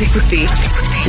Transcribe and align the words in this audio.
Écoutez 0.00 0.46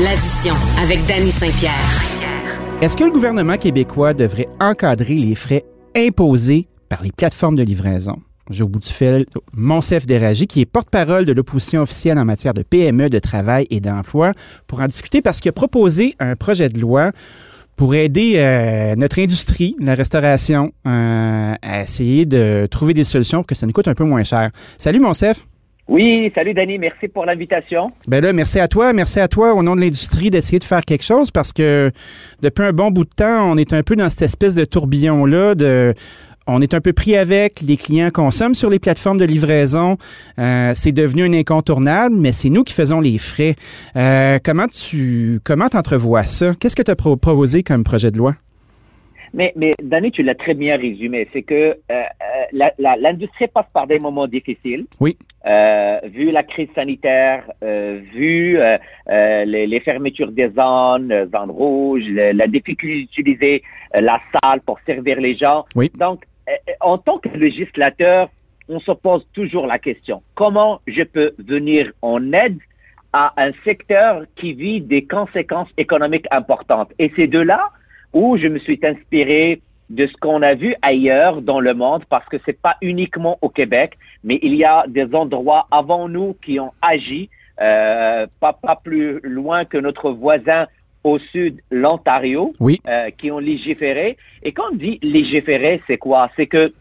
l'addition 0.02 0.56
avec 0.82 1.06
Danny 1.06 1.30
Saint-Pierre. 1.30 2.82
Est-ce 2.82 2.98
que 2.98 3.04
le 3.04 3.12
gouvernement 3.12 3.56
québécois 3.56 4.16
devrait 4.16 4.50
encadrer 4.60 5.14
les 5.14 5.36
frais 5.36 5.64
imposés 5.96 6.68
par 6.90 7.04
les 7.04 7.12
plateformes 7.12 7.56
de 7.56 7.62
livraison? 7.62 8.16
J'ai 8.50 8.64
au 8.64 8.68
bout 8.68 8.80
du 8.80 8.90
fil 8.90 9.28
Monsef 9.54 10.08
Déragi, 10.08 10.48
qui 10.48 10.62
est 10.62 10.66
porte-parole 10.66 11.26
de 11.26 11.34
l'opposition 11.34 11.84
officielle 11.84 12.18
en 12.18 12.26
matière 12.26 12.56
de 12.56 12.64
PME, 12.64 13.12
de 13.12 13.20
travail 13.20 13.68
et 13.70 13.80
d'emploi, 13.80 14.34
pour 14.66 14.82
en 14.82 14.88
discuter 14.88 15.22
parce 15.22 15.40
qu'il 15.40 15.50
a 15.50 15.54
proposé 15.54 16.16
un 16.20 16.36
projet 16.36 16.70
de 16.70 16.80
loi 16.80 17.12
pour 17.76 17.94
aider 17.94 18.38
euh, 18.38 18.96
notre 18.96 19.20
industrie, 19.20 19.76
la 19.80 19.94
restauration, 19.94 20.72
euh, 20.88 21.54
à 21.62 21.84
essayer 21.84 22.26
de 22.26 22.68
trouver 22.72 22.96
des 22.96 23.04
solutions 23.04 23.40
pour 23.40 23.46
que 23.46 23.56
ça 23.56 23.68
nous 23.68 23.74
coûte 23.74 23.88
un 23.88 23.94
peu 23.94 24.04
moins 24.04 24.24
cher. 24.24 24.50
Salut 24.80 25.00
Monsef. 25.00 25.46
Oui, 25.90 26.32
salut 26.36 26.54
Danny, 26.54 26.78
merci 26.78 27.08
pour 27.08 27.26
l'invitation. 27.26 27.92
Ben 28.08 28.24
là, 28.24 28.32
merci 28.32 28.60
à 28.60 28.68
toi, 28.68 28.94
merci 28.94 29.20
à 29.20 29.28
toi 29.28 29.56
au 29.56 29.64
nom 29.64 29.76
de 29.76 29.82
l'industrie 29.82 30.30
d'essayer 30.30 30.60
de 30.60 30.64
faire 30.64 30.86
quelque 30.86 31.04
chose 31.04 31.32
parce 31.32 31.52
que 31.52 31.92
depuis 32.44 32.64
un 32.64 32.74
bon 32.74 32.92
bout 32.92 33.06
de 33.06 33.10
temps, 33.10 33.52
on 33.52 33.58
est 33.58 33.74
un 33.74 33.82
peu 33.82 33.96
dans 33.96 34.08
cette 34.08 34.22
espèce 34.22 34.54
de 34.54 34.66
tourbillon-là 34.66 35.56
de 35.56 35.96
on 36.46 36.62
est 36.62 36.76
un 36.76 36.82
peu 36.82 36.94
pris 36.94 37.18
avec, 37.18 37.62
les 37.62 37.76
clients 37.76 38.12
consomment 38.12 38.54
sur 38.54 38.70
les 38.70 38.78
plateformes 38.78 39.18
de 39.18 39.26
livraison, 39.26 39.98
euh, 40.38 40.74
c'est 40.76 40.92
devenu 40.92 41.24
un 41.24 41.34
incontournable, 41.34 42.16
mais 42.16 42.34
c'est 42.34 42.50
nous 42.50 42.64
qui 42.64 42.74
faisons 42.74 43.02
les 43.02 43.18
frais. 43.18 43.56
Euh, 43.96 44.38
comment 44.44 44.68
tu 44.68 45.40
comment 45.44 45.70
entrevois 45.74 46.26
ça? 46.26 46.54
Qu'est-ce 46.60 46.76
que 46.76 46.84
tu 46.84 46.92
as 46.92 46.96
proposé 46.96 47.64
comme 47.64 47.84
projet 47.84 48.12
de 48.12 48.18
loi? 48.20 48.36
Mais, 49.34 49.54
mais 49.56 49.72
Danny, 49.82 50.12
tu 50.12 50.24
l'as 50.24 50.36
très 50.36 50.54
bien 50.54 50.78
résumé. 50.78 51.28
C'est 51.34 51.44
que 51.44 51.78
euh, 51.92 52.04
l'industrie 52.52 53.48
passe 53.48 53.68
par 53.74 53.88
des 53.88 54.00
moments 54.00 54.28
difficiles. 54.28 54.86
Oui. 55.00 55.18
vu 56.06 56.32
la 56.32 56.44
crise 56.44 56.70
sanitaire, 56.76 57.44
vu 57.62 58.58
les, 59.08 59.68
les, 59.68 59.80
fermetures 59.80 60.32
des 60.32 60.50
zones, 60.50 61.30
zones 61.34 61.52
rouges, 61.52 62.10
la 62.10 62.48
difficulté 62.48 63.02
d'utiliser 63.02 63.64
la 63.94 64.20
salle 64.34 64.62
pour 64.62 64.80
servir 64.86 65.20
les 65.20 65.36
gens. 65.36 65.66
Oui. 65.76 65.92
Donc, 65.96 66.26
en 66.82 66.98
tant 66.98 67.20
que 67.20 67.30
législateur, 67.30 68.30
on 68.70 68.80
se 68.80 68.92
pose 68.92 69.28
toujours 69.34 69.66
la 69.66 69.80
question, 69.80 70.22
comment 70.36 70.80
je 70.88 71.04
peux 71.04 71.34
venir 71.40 71.92
en 72.02 72.32
aide 72.32 72.60
à 73.12 73.34
un 73.38 73.52
secteur 73.64 74.26
qui 74.36 74.54
vit 74.54 74.80
des 74.80 75.06
conséquences 75.06 75.70
économiques 75.78 76.28
importantes? 76.30 76.92
Et 77.00 77.10
c'est 77.16 77.28
de 77.28 77.40
là 77.40 77.70
où 78.14 78.38
je 78.38 78.48
me 78.48 78.60
suis 78.60 78.80
inspiré 78.84 79.62
de 79.90 80.06
ce 80.06 80.14
qu'on 80.18 80.42
a 80.42 80.54
vu 80.54 80.76
ailleurs 80.82 81.42
dans 81.42 81.60
le 81.60 81.74
monde, 81.74 82.04
parce 82.10 82.28
que 82.28 82.38
c'est 82.46 82.60
pas 82.62 82.76
uniquement 82.82 83.38
au 83.42 83.50
Québec, 83.50 83.98
mais 84.24 84.40
il 84.44 84.56
y 84.56 84.64
a 84.64 84.86
des 84.88 85.14
endroits 85.16 85.68
avant 85.72 86.08
nous 86.08 86.36
qui 86.36 86.60
ont 86.60 86.72
agi, 86.82 87.30
euh, 87.60 88.28
pas, 88.40 88.54
pas 88.54 88.76
plus 88.76 89.20
loin 89.24 89.66
que 89.66 89.78
notre 89.78 90.12
voisin 90.12 90.68
au 91.04 91.18
sud, 91.18 91.62
l'Ontario, 91.72 92.52
oui. 92.60 92.80
euh, 92.88 93.10
qui 93.18 93.32
ont 93.32 93.40
légiféré. 93.40 94.18
Et 94.44 94.52
quand 94.52 94.66
on 94.72 94.76
dit 94.76 95.00
légiférer, 95.02 95.82
c'est 95.88 95.98
quoi? 95.98 96.30
C'est 96.36 96.48
que 96.48 96.72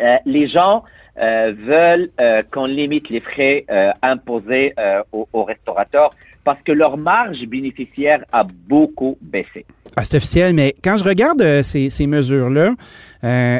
euh, 0.00 0.16
les 0.24 0.46
gens 0.46 0.84
euh, 1.18 1.52
veulent 1.56 2.10
euh, 2.20 2.42
qu'on 2.50 2.66
limite 2.66 3.08
les 3.08 3.20
frais 3.20 3.64
euh, 3.70 3.90
imposés 4.02 4.72
euh, 4.78 5.02
aux, 5.12 5.28
aux, 5.32 5.44
restaurateurs 5.44 6.10
parce 6.48 6.62
que 6.62 6.72
leur 6.72 6.96
marge 6.96 7.44
bénéficiaire 7.44 8.24
a 8.32 8.42
beaucoup 8.42 9.18
baissé. 9.20 9.66
C'est 10.02 10.16
officiel, 10.16 10.54
mais 10.54 10.74
quand 10.82 10.96
je 10.96 11.04
regarde 11.04 11.42
ces, 11.62 11.90
ces 11.90 12.06
mesures-là, 12.06 12.72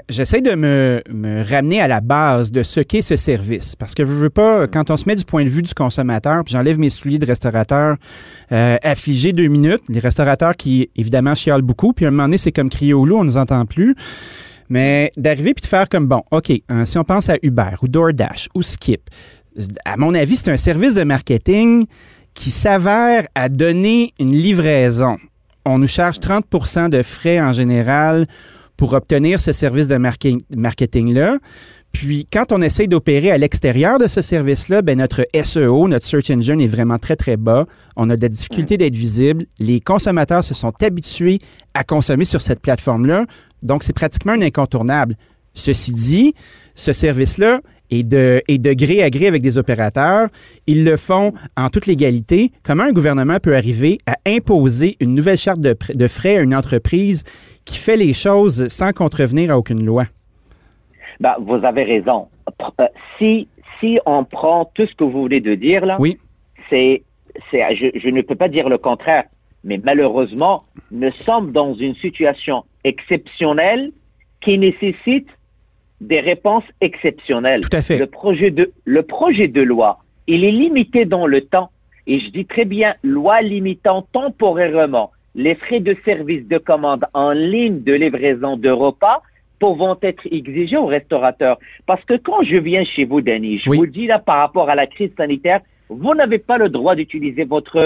j'essaie 0.09 0.41
de 0.41 0.55
me, 0.55 1.03
me, 1.13 1.43
ramener 1.47 1.83
à 1.83 1.87
la 1.87 2.01
base 2.01 2.51
de 2.51 2.63
ce 2.63 2.81
qu'est 2.81 3.03
ce 3.03 3.17
service. 3.17 3.77
Parce 3.77 3.95
que 3.95 4.07
je 4.07 4.11
veux 4.11 4.31
pas, 4.31 4.67
quand 4.69 4.91
on 4.91 4.97
se 4.97 5.07
met 5.07 5.17
du 5.17 5.27
point 5.27 5.45
de 5.45 5.51
vue 5.51 5.61
du 5.61 5.75
consommateur, 5.75 6.43
puis 6.45 6.53
j'enlève 6.53 6.79
mes 6.79 6.89
souliers 6.89 7.19
de 7.19 7.27
restaurateur 7.27 7.97
affligé 8.51 9.35
deux 9.35 9.49
minutes, 9.49 9.83
les 9.91 10.01
restaurateurs 10.01 10.57
qui, 10.57 10.89
évidemment, 10.97 11.35
chialent 11.35 11.61
beaucoup, 11.61 11.93
puis 11.93 12.07
à 12.07 12.09
un 12.09 12.11
moment 12.11 12.23
donné, 12.23 12.39
c'est 12.39 12.53
comme 12.53 12.71
crier 12.71 12.95
au 12.95 13.05
loup, 13.05 13.17
on 13.17 13.25
ne 13.25 13.27
nous 13.27 13.37
entend 13.37 13.67
plus. 13.67 13.95
Mais 14.71 15.13
d'arriver 15.19 15.53
puis 15.53 15.63
de 15.63 15.67
faire 15.67 15.91
comme 15.91 16.07
bon, 16.07 16.23
OK, 16.31 16.53
hein, 16.71 16.87
si 16.87 16.97
on 16.97 17.05
pense 17.05 17.29
à 17.29 17.37
Uber 17.43 17.77
ou 17.83 17.89
DoorDash 17.89 18.49
ou 18.55 18.63
Skip, 18.63 19.11
à 19.85 19.97
mon 19.97 20.15
avis, 20.15 20.37
c'est 20.37 20.51
un 20.51 20.57
service 20.57 20.95
de 20.95 21.05
marketing 21.05 21.87
qui 22.39 22.53
s'avère 22.53 23.27
à 23.35 23.49
donner 23.49 24.15
une 24.21 24.31
livraison. 24.31 25.17
On 25.65 25.79
nous 25.79 25.89
charge 25.89 26.19
30% 26.21 26.89
de 26.89 27.03
frais 27.03 27.41
en 27.41 27.53
général 27.53 28.29
pour 28.77 28.93
obtenir 28.93 29.41
ce 29.41 29.53
service 29.53 29.89
de 29.89 29.97
marketing-là. 30.57 31.39
Puis, 31.91 32.29
quand 32.33 32.53
on 32.53 32.63
essaye 32.63 32.87
d'opérer 32.87 33.33
à 33.33 33.39
l'extérieur 33.39 33.99
de 33.99 34.07
ce 34.07 34.23
service-là, 34.23 34.83
ben 34.83 34.99
notre 34.99 35.27
SEO, 35.35 35.89
notre 35.89 36.07
Search 36.07 36.31
Engine 36.31 36.61
est 36.61 36.69
vraiment 36.69 36.99
très, 36.99 37.17
très 37.17 37.37
bas. 37.37 37.67
On 37.97 38.09
a 38.09 38.17
de 38.17 38.23
la 38.23 38.29
difficulté 38.29 38.77
d'être 38.77 38.95
visible. 38.95 39.45
Les 39.59 39.81
consommateurs 39.81 40.45
se 40.45 40.55
sont 40.55 40.73
habitués 40.81 41.41
à 41.75 41.83
consommer 41.83 42.25
sur 42.25 42.41
cette 42.41 42.61
plateforme-là. 42.61 43.25
Donc, 43.65 43.83
c'est 43.83 43.93
pratiquement 43.93 44.35
un 44.35 44.43
incontournable. 44.43 45.17
Ceci 45.55 45.93
dit, 45.93 46.35
ce 46.77 46.93
service-là 46.93 47.63
est 47.91 48.03
de, 48.03 48.43
est 48.49 48.59
de 48.59 48.73
gré 48.73 49.03
à 49.03 49.11
gré 49.11 49.27
avec 49.27 49.43
des 49.43 49.59
opérateurs. 49.59 50.29
Ils 50.67 50.85
le 50.85 50.97
font 50.97 51.33
en 51.57 51.69
toute 51.69 51.87
légalité. 51.87 52.53
Comment 52.63 52.85
un 52.85 52.93
gouvernement 52.93 53.39
peut 53.41 53.57
arriver 53.57 53.99
à 54.07 54.17
imposer 54.27 54.97
une 55.01 55.15
nouvelle 55.15 55.39
charte 55.39 55.61
de, 55.61 55.77
de 55.95 56.09
frais 56.09 56.37
à 56.37 56.41
une 56.41 56.55
entreprise 56.55 57.25
qui 57.65 57.77
fait 57.77 57.97
les 57.97 58.15
choses 58.15 58.69
sans 58.69 58.93
contrevenir 58.93 59.51
à 59.51 59.59
aucune 59.59 59.85
loi? 59.85 60.07
Ben, 61.21 61.35
vous 61.41 61.65
avez 61.65 61.85
raison. 61.85 62.29
Si, 63.19 63.49
si 63.81 63.99
on 64.07 64.25
prend 64.25 64.71
tout 64.75 64.87
ce 64.87 64.95
que 64.95 65.05
vous 65.05 65.25
venez 65.25 65.41
de 65.41 65.55
dire 65.55 65.85
là, 65.85 65.97
oui. 65.99 66.19
c'est, 66.71 67.03
c'est, 67.51 67.77
je, 67.77 67.99
je 67.99 68.09
ne 68.09 68.23
peux 68.23 68.37
pas 68.37 68.49
dire 68.49 68.69
le 68.69 68.79
contraire, 68.79 69.25
mais 69.65 69.81
malheureusement, 69.83 70.63
nous 70.91 71.13
sommes 71.25 71.53
dans 71.53 71.75
une 71.75 71.95
situation 71.95 72.65
exceptionnelle 72.85 73.91
qui 74.41 74.59
nécessite 74.59 75.29
des 76.01 76.21
réponses 76.21 76.65
exceptionnelles. 76.81 77.63
Tout 77.63 77.77
à 77.77 77.83
fait. 77.83 77.99
Le 77.99 78.07
projet 78.07 78.51
de, 78.51 78.73
le 78.85 79.03
projet 79.03 79.49
de 79.49 79.63
loi, 79.63 79.99
il 80.27 80.45
est 80.45 80.53
limité 80.53 81.05
dans 81.05 81.27
le 81.27 81.41
temps. 81.41 81.71
Et 82.07 82.21
je 82.21 82.31
dis 82.31 82.47
très 82.47 82.65
bien, 82.65 82.95
loi 83.03 83.43
limitant 83.43 84.03
temporairement 84.13 85.11
les 85.35 85.55
frais 85.55 85.81
de 85.81 85.97
service 86.05 86.47
de 86.49 86.59
commande 86.59 87.05
en 87.15 87.33
ligne 87.33 87.83
de 87.83 87.93
livraison 87.93 88.57
de 88.57 88.71
repas 88.71 89.23
pouvant 89.59 89.97
être 90.03 90.27
exigés 90.31 90.77
aux 90.77 90.87
restaurateurs. 90.87 91.59
Parce 91.87 92.05
que 92.05 92.15
quand 92.15 92.43
je 92.43 92.57
viens 92.57 92.85
chez 92.85 93.05
vous, 93.05 93.21
Denis, 93.21 93.59
je 93.59 93.71
oui. 93.71 93.79
vous 93.79 93.87
dis 93.87 94.07
là 94.07 94.19
par 94.19 94.39
rapport 94.39 94.71
à 94.71 94.75
la 94.75 94.87
crise 94.87 95.11
sanitaire, 95.17 95.61
vous 95.89 96.15
n'avez 96.15 96.39
pas 96.39 96.59
le 96.59 96.69
droit 96.69 96.95
d'utiliser 96.95 97.45
votre 97.45 97.77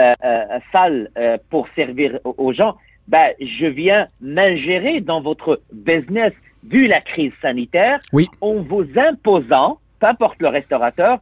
euh, 0.00 0.12
euh, 0.24 0.44
salle 0.72 1.10
euh, 1.18 1.38
pour 1.50 1.68
servir 1.74 2.18
aux 2.24 2.52
gens. 2.52 2.76
Ben, 3.08 3.32
je 3.40 3.66
viens 3.66 4.08
m'ingérer 4.20 5.00
dans 5.00 5.20
votre 5.20 5.60
business 5.72 6.32
vu 6.66 6.86
la 6.86 7.00
crise 7.00 7.32
sanitaire 7.40 8.00
oui. 8.12 8.26
en 8.40 8.54
vous 8.54 8.86
imposant, 8.96 9.78
peu 10.00 10.06
importe 10.06 10.40
le 10.40 10.48
restaurateur, 10.48 11.18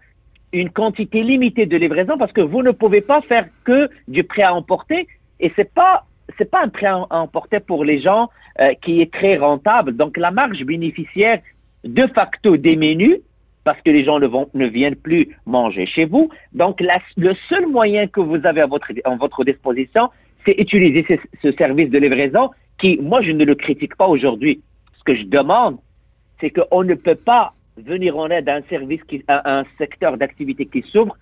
une 0.52 0.70
quantité 0.70 1.22
limitée 1.22 1.66
de 1.66 1.76
livraison 1.76 2.16
parce 2.18 2.32
que 2.32 2.40
vous 2.40 2.62
ne 2.62 2.70
pouvez 2.70 3.00
pas 3.00 3.20
faire 3.20 3.46
que 3.64 3.90
du 4.08 4.24
prêt 4.24 4.42
à 4.42 4.54
emporter 4.54 5.06
et 5.40 5.52
c'est 5.56 5.72
pas 5.72 6.04
c'est 6.38 6.50
pas 6.50 6.62
un 6.62 6.68
prêt 6.68 6.86
à 6.86 7.06
emporter 7.10 7.60
pour 7.60 7.84
les 7.84 8.00
gens 8.00 8.30
euh, 8.60 8.74
qui 8.74 9.00
est 9.00 9.12
très 9.12 9.36
rentable. 9.36 9.96
Donc 9.96 10.16
la 10.16 10.30
marge 10.30 10.64
bénéficiaire 10.64 11.40
de 11.84 12.06
facto 12.08 12.56
des 12.56 12.76
menus 12.76 13.18
parce 13.64 13.80
que 13.82 13.90
les 13.90 14.04
gens 14.04 14.18
ne, 14.18 14.26
vont, 14.26 14.48
ne 14.54 14.66
viennent 14.66 14.96
plus 14.96 15.36
manger 15.44 15.86
chez 15.86 16.04
vous. 16.04 16.30
Donc 16.52 16.80
la, 16.80 17.00
le 17.16 17.34
seul 17.48 17.66
moyen 17.66 18.06
que 18.06 18.20
vous 18.20 18.44
avez 18.44 18.60
à 18.60 18.66
votre, 18.66 18.92
en 19.04 19.16
votre 19.16 19.44
disposition, 19.44 20.10
c'est 20.44 20.54
utiliser 20.58 21.04
ce, 21.08 21.14
ce 21.42 21.52
service 21.56 21.90
de 21.90 21.98
livraison 21.98 22.50
qui, 22.78 22.98
moi, 23.02 23.22
je 23.22 23.32
ne 23.32 23.44
le 23.44 23.54
critique 23.54 23.96
pas 23.96 24.06
aujourd'hui. 24.06 24.60
Ce 25.06 25.12
que 25.12 25.18
je 25.18 25.26
demande, 25.26 25.78
c'est 26.40 26.50
qu'on 26.50 26.82
ne 26.82 26.94
peut 26.94 27.14
pas 27.14 27.54
venir 27.76 28.16
en 28.18 28.28
aide 28.28 28.48
à 28.48 28.56
un 28.56 28.62
service, 28.62 29.02
qui, 29.04 29.22
à 29.28 29.60
un 29.60 29.64
secteur 29.78 30.16
d'activité 30.16 30.66
qui 30.66 30.82
souffre 30.82 31.16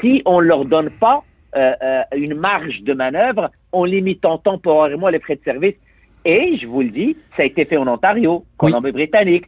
si 0.00 0.20
on 0.26 0.42
ne 0.42 0.46
leur 0.46 0.66
donne 0.66 0.90
pas 0.90 1.24
euh, 1.56 1.72
euh, 1.82 2.02
une 2.14 2.34
marge 2.34 2.82
de 2.82 2.92
manœuvre 2.92 3.50
en 3.72 3.84
limitant 3.84 4.36
temporairement 4.36 5.08
les 5.08 5.20
frais 5.20 5.36
de 5.36 5.42
service. 5.42 5.74
Et 6.26 6.58
je 6.58 6.66
vous 6.66 6.82
le 6.82 6.90
dis, 6.90 7.16
ça 7.34 7.42
a 7.42 7.46
été 7.46 7.64
fait 7.64 7.78
en 7.78 7.88
Ontario, 7.88 8.44
Colombie-Britannique, 8.58 9.46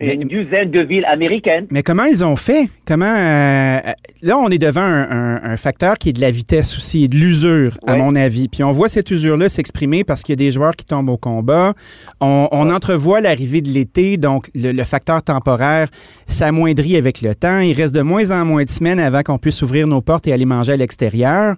mais, 0.00 0.14
une 0.14 0.28
dizaine 0.28 0.70
de 0.70 0.80
villes 0.80 1.04
américaines. 1.06 1.66
Mais 1.70 1.82
comment 1.82 2.04
ils 2.04 2.24
ont 2.24 2.36
fait? 2.36 2.68
Comment 2.86 3.14
euh, 3.16 3.78
là, 4.22 4.38
on 4.38 4.48
est 4.48 4.58
devant 4.58 4.80
un, 4.80 5.10
un, 5.10 5.44
un, 5.44 5.56
facteur 5.56 5.98
qui 5.98 6.08
est 6.08 6.12
de 6.12 6.20
la 6.20 6.30
vitesse 6.30 6.76
aussi 6.76 7.04
et 7.04 7.08
de 7.08 7.16
l'usure, 7.16 7.78
à 7.86 7.96
mon 7.96 8.16
avis. 8.16 8.48
Puis 8.48 8.64
on 8.64 8.72
voit 8.72 8.88
cette 8.88 9.10
usure-là 9.10 9.48
s'exprimer 9.48 10.04
parce 10.04 10.22
qu'il 10.22 10.32
y 10.32 10.34
a 10.34 10.44
des 10.44 10.50
joueurs 10.50 10.74
qui 10.74 10.84
tombent 10.84 11.10
au 11.10 11.16
combat. 11.16 11.74
On, 12.20 12.64
entrevoit 12.74 13.20
l'arrivée 13.20 13.60
de 13.60 13.68
l'été, 13.68 14.16
donc 14.16 14.50
le, 14.54 14.72
le, 14.72 14.84
facteur 14.84 15.22
temporaire 15.22 15.88
s'amoindrit 16.26 16.96
avec 16.96 17.20
le 17.20 17.34
temps. 17.34 17.60
Il 17.60 17.74
reste 17.74 17.94
de 17.94 18.00
moins 18.00 18.30
en 18.30 18.44
moins 18.44 18.64
de 18.64 18.70
semaines 18.70 18.98
avant 18.98 19.22
qu'on 19.22 19.38
puisse 19.38 19.62
ouvrir 19.62 19.86
nos 19.86 20.00
portes 20.00 20.26
et 20.26 20.32
aller 20.32 20.46
manger 20.46 20.72
à 20.72 20.76
l'extérieur. 20.76 21.54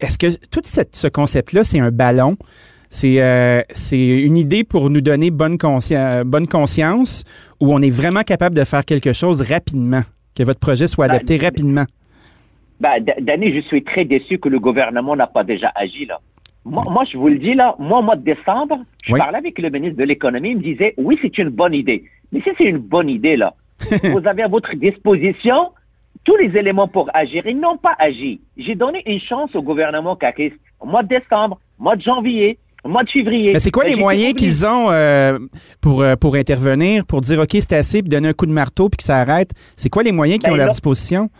Est-ce 0.00 0.18
que 0.18 0.26
tout 0.50 0.62
cette, 0.64 0.96
ce 0.96 1.06
concept-là, 1.06 1.62
c'est 1.62 1.78
un 1.78 1.90
ballon? 1.90 2.36
C'est 2.90 3.20
euh, 3.20 3.62
une 3.92 4.36
idée 4.36 4.64
pour 4.64 4.90
nous 4.90 5.00
donner 5.00 5.30
bonne, 5.30 5.58
consci 5.58 5.94
bonne 6.24 6.46
conscience 6.46 7.24
où 7.60 7.72
on 7.74 7.80
est 7.80 7.90
vraiment 7.90 8.22
capable 8.22 8.56
de 8.56 8.64
faire 8.64 8.84
quelque 8.84 9.12
chose 9.12 9.40
rapidement, 9.42 10.02
que 10.34 10.42
votre 10.42 10.60
projet 10.60 10.86
soit 10.86 11.06
adapté 11.06 11.38
ben, 11.38 11.44
rapidement. 11.44 11.84
bah, 12.80 13.00
Danny, 13.20 13.54
je 13.54 13.60
suis 13.60 13.82
très 13.82 14.04
déçu 14.04 14.38
que 14.38 14.48
le 14.48 14.60
gouvernement 14.60 15.16
n'a 15.16 15.26
pas 15.26 15.44
déjà 15.44 15.72
agi 15.74 16.06
là. 16.06 16.20
Moi, 16.64 16.82
moi, 16.90 17.04
je 17.04 17.16
vous 17.16 17.28
le 17.28 17.38
dis 17.38 17.54
là, 17.54 17.76
moi, 17.78 18.00
au 18.00 18.02
mois 18.02 18.16
de 18.16 18.24
décembre, 18.24 18.78
je 19.04 19.14
parlais 19.14 19.38
avec 19.38 19.58
le 19.60 19.70
ministre 19.70 19.98
de 19.98 20.04
l'économie, 20.04 20.50
il 20.50 20.56
me 20.56 20.62
disait, 20.62 20.94
oui, 20.96 21.16
c'est 21.22 21.38
une 21.38 21.50
bonne 21.50 21.74
idée. 21.74 22.04
Mais 22.32 22.40
si 22.40 22.50
c'est 22.58 22.64
une 22.64 22.78
bonne 22.78 23.08
idée 23.08 23.36
là, 23.36 23.54
vous 24.02 24.26
avez 24.26 24.42
à 24.42 24.48
votre 24.48 24.74
disposition 24.74 25.70
tous 26.24 26.36
les 26.36 26.56
éléments 26.56 26.88
pour 26.88 27.08
agir. 27.14 27.46
Ils 27.46 27.58
n'ont 27.58 27.76
pas 27.76 27.94
agi. 27.98 28.40
J'ai 28.56 28.74
donné 28.74 29.02
une 29.06 29.20
chance 29.20 29.54
au 29.54 29.62
gouvernement 29.62 30.16
caquiste 30.16 30.56
au 30.80 30.86
mois 30.86 31.04
de 31.04 31.08
décembre, 31.08 31.60
mois 31.78 31.94
de 31.94 32.02
janvier, 32.02 32.58
mois 32.88 33.04
de 33.04 33.10
février. 33.10 33.52
Mais 33.52 33.58
c'est 33.58 33.70
quoi 33.70 33.84
ben, 33.84 33.90
les 33.90 33.96
moyens 33.96 34.34
qu'ils 34.34 34.66
ont 34.66 34.90
euh, 34.90 35.38
pour, 35.80 36.02
euh, 36.02 36.16
pour 36.16 36.34
intervenir, 36.36 37.04
pour 37.04 37.20
dire 37.20 37.40
OK, 37.40 37.50
c'est 37.52 37.72
assez, 37.72 38.02
puis 38.02 38.08
donner 38.08 38.28
un 38.28 38.32
coup 38.32 38.46
de 38.46 38.52
marteau, 38.52 38.88
puis 38.88 38.98
que 38.98 39.02
ça 39.02 39.18
arrête? 39.18 39.50
C'est 39.76 39.88
quoi 39.88 40.02
les 40.02 40.12
moyens 40.12 40.38
qu'ils 40.40 40.48
ben, 40.48 40.52
ont 40.52 40.54
à 40.54 40.64
leur 40.64 40.68
disposition? 40.68 41.30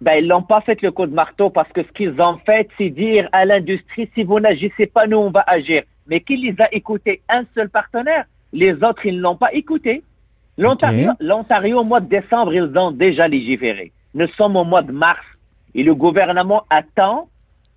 Ben, 0.00 0.14
ils 0.14 0.28
n'ont 0.28 0.42
pas 0.42 0.60
fait 0.62 0.80
le 0.82 0.90
coup 0.90 1.06
de 1.06 1.14
marteau 1.14 1.50
parce 1.50 1.70
que 1.72 1.82
ce 1.82 1.92
qu'ils 1.92 2.20
ont 2.20 2.38
fait, 2.46 2.68
c'est 2.78 2.88
dire 2.88 3.28
à 3.32 3.44
l'industrie, 3.44 4.08
si 4.14 4.24
vous 4.24 4.40
n'agissez 4.40 4.86
pas, 4.86 5.06
nous, 5.06 5.18
on 5.18 5.30
va 5.30 5.44
agir. 5.46 5.82
Mais 6.06 6.20
qui 6.20 6.36
les 6.36 6.54
a 6.58 6.74
écoutés? 6.74 7.20
Un 7.28 7.44
seul 7.54 7.68
partenaire. 7.68 8.24
Les 8.52 8.72
autres, 8.72 9.04
ils 9.04 9.16
ne 9.16 9.20
l'ont 9.20 9.36
pas 9.36 9.52
écouté. 9.52 10.02
L'Ontario, 10.56 11.80
au 11.80 11.84
mois 11.84 12.00
de 12.00 12.08
décembre, 12.08 12.52
ils 12.54 12.76
ont 12.76 12.90
déjà 12.90 13.28
légiféré. 13.28 13.92
Nous 14.14 14.26
sommes 14.28 14.56
au 14.56 14.64
mois 14.64 14.82
de 14.82 14.92
mars 14.92 15.24
et 15.74 15.82
le 15.82 15.94
gouvernement 15.94 16.64
attend 16.68 17.28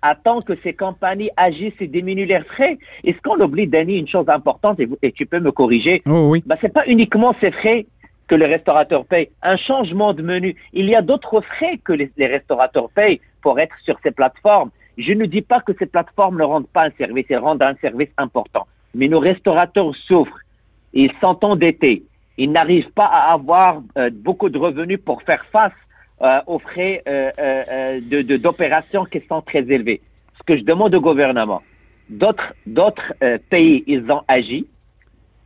attend 0.04 0.42
que 0.42 0.52
ces 0.62 0.74
compagnies 0.74 1.30
agissent 1.36 1.80
et 1.80 1.86
diminuent 1.86 2.26
leurs 2.26 2.44
frais. 2.44 2.76
Est-ce 3.04 3.20
qu'on 3.22 3.40
oublie, 3.40 3.66
Danny, 3.66 3.98
une 3.98 4.06
chose 4.06 4.28
importante, 4.28 4.78
et, 4.78 5.12
tu 5.12 5.26
peux 5.26 5.40
me 5.40 5.50
corriger? 5.50 6.02
Oh, 6.06 6.28
oui. 6.30 6.42
Ben, 6.46 6.56
c'est 6.60 6.72
pas 6.72 6.86
uniquement 6.86 7.34
ces 7.40 7.50
frais 7.50 7.86
que 8.28 8.34
le 8.34 8.44
restaurateur 8.44 9.04
paye. 9.06 9.30
Un 9.42 9.56
changement 9.56 10.12
de 10.12 10.22
menu. 10.22 10.56
Il 10.72 10.86
y 10.86 10.94
a 10.94 11.02
d'autres 11.02 11.40
frais 11.40 11.78
que 11.82 11.92
les, 11.92 12.10
restaurateurs 12.18 12.90
payent 12.90 13.20
pour 13.42 13.58
être 13.58 13.76
sur 13.82 13.98
ces 14.02 14.10
plateformes. 14.10 14.70
Je 14.98 15.12
ne 15.12 15.26
dis 15.26 15.42
pas 15.42 15.60
que 15.60 15.72
ces 15.78 15.86
plateformes 15.86 16.38
ne 16.38 16.44
rendent 16.44 16.68
pas 16.68 16.84
un 16.84 16.90
service, 16.90 17.26
elles 17.30 17.38
rendent 17.38 17.62
un 17.62 17.74
service 17.76 18.10
important. 18.18 18.66
Mais 18.94 19.08
nos 19.08 19.20
restaurateurs 19.20 19.94
souffrent. 19.94 20.40
Ils 20.92 21.12
sont 21.20 21.44
endettés. 21.44 22.04
Ils 22.36 22.52
n'arrivent 22.52 22.92
pas 22.92 23.06
à 23.06 23.32
avoir 23.32 23.82
euh, 23.98 24.10
beaucoup 24.12 24.48
de 24.48 24.58
revenus 24.58 25.00
pour 25.04 25.22
faire 25.22 25.44
face 25.46 25.72
euh, 26.22 26.40
aux 26.46 26.60
frais 26.60 27.02
euh, 27.08 27.30
euh, 27.40 28.00
de 28.00 28.36
d'opérations 28.36 29.04
qui 29.04 29.20
sont 29.28 29.42
très 29.42 29.68
élevés. 29.68 30.00
Ce 30.38 30.44
que 30.44 30.56
je 30.56 30.62
demande 30.62 30.94
au 30.94 31.00
gouvernement, 31.00 31.60
d'autres 32.08 32.54
d'autres 32.66 33.12
pays, 33.50 33.82
ils 33.88 34.08
ont 34.12 34.22
agi. 34.28 34.68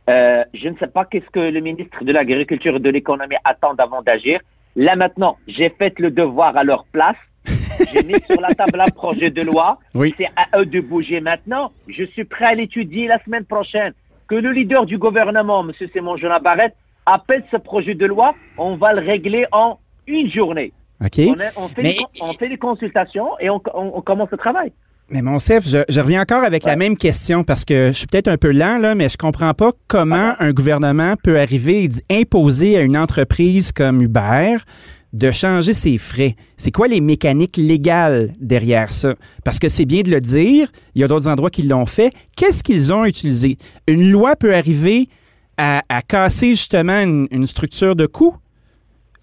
je 0.07 0.69
ne 0.69 0.77
sais 0.77 0.87
pas 0.87 1.05
qu'est-ce 1.05 1.29
que 1.31 1.39
le 1.39 1.59
ministre 1.59 2.03
de 2.03 2.11
l'Agriculture 2.11 2.75
et 2.75 2.79
de 2.79 2.89
l'Économie 2.91 3.37
attend 3.43 3.73
avant 3.79 4.03
d'agir. 4.03 4.41
Là 4.75 4.95
maintenant, 4.95 5.37
j'ai 5.47 5.69
fait 5.71 5.97
le 5.97 6.11
devoir 6.11 6.55
à 6.55 6.63
leur 6.63 6.85
place. 6.85 7.17
J'ai 7.91 8.03
mis 8.03 8.21
sur 8.29 8.39
la 8.39 8.53
table 8.53 8.79
un 8.79 8.89
projet 8.89 9.31
de 9.31 9.41
loi. 9.41 9.79
Oui. 9.95 10.13
C'est 10.17 10.29
à 10.35 10.59
eux 10.59 10.65
de 10.67 10.81
bouger 10.81 11.19
maintenant. 11.19 11.71
Je 11.87 12.03
suis 12.03 12.25
prêt 12.25 12.45
à 12.45 12.53
l'étudier 12.53 13.07
la 13.07 13.17
semaine 13.23 13.45
prochaine. 13.45 13.93
Que 14.27 14.35
le 14.35 14.51
leader 14.51 14.85
du 14.85 14.97
gouvernement, 14.99 15.65
M. 15.67 15.71
Simon 15.93 16.17
Jonah 16.17 16.39
Barrett, 16.39 16.75
appelle 17.05 17.43
ce 17.49 17.57
projet 17.57 17.95
de 17.95 18.05
loi. 18.05 18.35
On 18.57 18.75
va 18.75 18.93
le 18.93 19.01
régler 19.01 19.45
en 19.51 19.79
une 20.09 20.29
journée. 20.29 20.73
OK. 21.03 21.21
On, 21.55 21.67
fait 21.69 22.49
des, 22.49 22.57
consultations 22.57 23.29
et 23.39 23.49
on, 23.49 23.59
commence 23.59 24.29
le 24.31 24.37
travail. 24.37 24.71
Mais 25.09 25.21
mon 25.21 25.39
chef, 25.39 25.65
je, 25.67 25.99
reviens 25.99 26.21
encore 26.21 26.43
avec 26.43 26.63
la 26.63 26.75
même 26.75 26.97
question 26.97 27.43
parce 27.43 27.65
que 27.65 27.87
je 27.87 27.93
suis 27.93 28.07
peut-être 28.07 28.27
un 28.27 28.37
peu 28.37 28.51
lent, 28.51 28.77
là, 28.77 28.95
mais 28.95 29.09
je 29.09 29.17
comprends 29.17 29.53
pas 29.53 29.71
comment 29.87 30.33
un 30.39 30.51
gouvernement 30.51 31.15
peut 31.23 31.39
arriver 31.39 31.85
et 32.09 32.21
imposer 32.21 32.77
à 32.77 32.81
une 32.81 32.97
entreprise 32.97 33.71
comme 33.71 34.01
Uber 34.01 34.57
de 35.13 35.31
changer 35.31 35.73
ses 35.73 35.97
frais. 35.97 36.35
C'est 36.57 36.71
quoi 36.71 36.87
les 36.87 37.01
mécaniques 37.01 37.57
légales 37.57 38.29
derrière 38.39 38.93
ça? 38.93 39.15
Parce 39.43 39.57
que 39.57 39.69
c'est 39.69 39.85
bien 39.85 40.01
de 40.03 40.11
le 40.11 40.21
dire, 40.21 40.69
il 40.93 41.01
y 41.01 41.03
a 41.03 41.07
d'autres 41.07 41.27
endroits 41.27 41.49
qui 41.49 41.63
l'ont 41.63 41.87
fait. 41.87 42.11
Qu'est-ce 42.35 42.63
qu'ils 42.63 42.93
ont 42.93 43.05
utilisé? 43.05 43.57
Une 43.87 44.11
loi 44.11 44.35
peut 44.35 44.53
arriver 44.53 45.07
à, 45.57 45.81
casser 46.07 46.51
justement 46.51 46.99
une 46.99 47.47
structure 47.47 47.95
de 47.95 48.05
coût? 48.05 48.35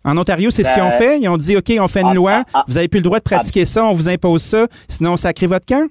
En 0.07 0.17
Ontario, 0.17 0.53
c'est 0.53 0.63
ce 0.63 0.73
qu'ils 0.73 0.83
ont 0.85 0.89
ben, 0.89 0.99
fait. 0.99 1.21
Ils 1.21 1.29
ont 1.29 1.37
dit, 1.37 1.57
OK, 1.57 1.73
on 1.81 1.89
fait 1.89 2.03
une 2.03 2.11
ah, 2.11 2.15
loi, 2.15 2.33
ah, 2.37 2.45
ah. 2.55 2.65
vous 2.69 2.75
n'avez 2.75 2.87
plus 2.87 3.01
le 3.01 3.05
droit 3.05 3.19
de 3.19 3.25
pratiquer 3.25 3.67
ça, 3.67 3.85
on 3.85 3.93
vous 3.93 4.09
impose 4.09 4.41
ça, 4.41 4.69
sinon 4.87 5.13
on 5.13 5.17
sacré 5.17 5.49
votre 5.49 5.67
camp? 5.67 5.91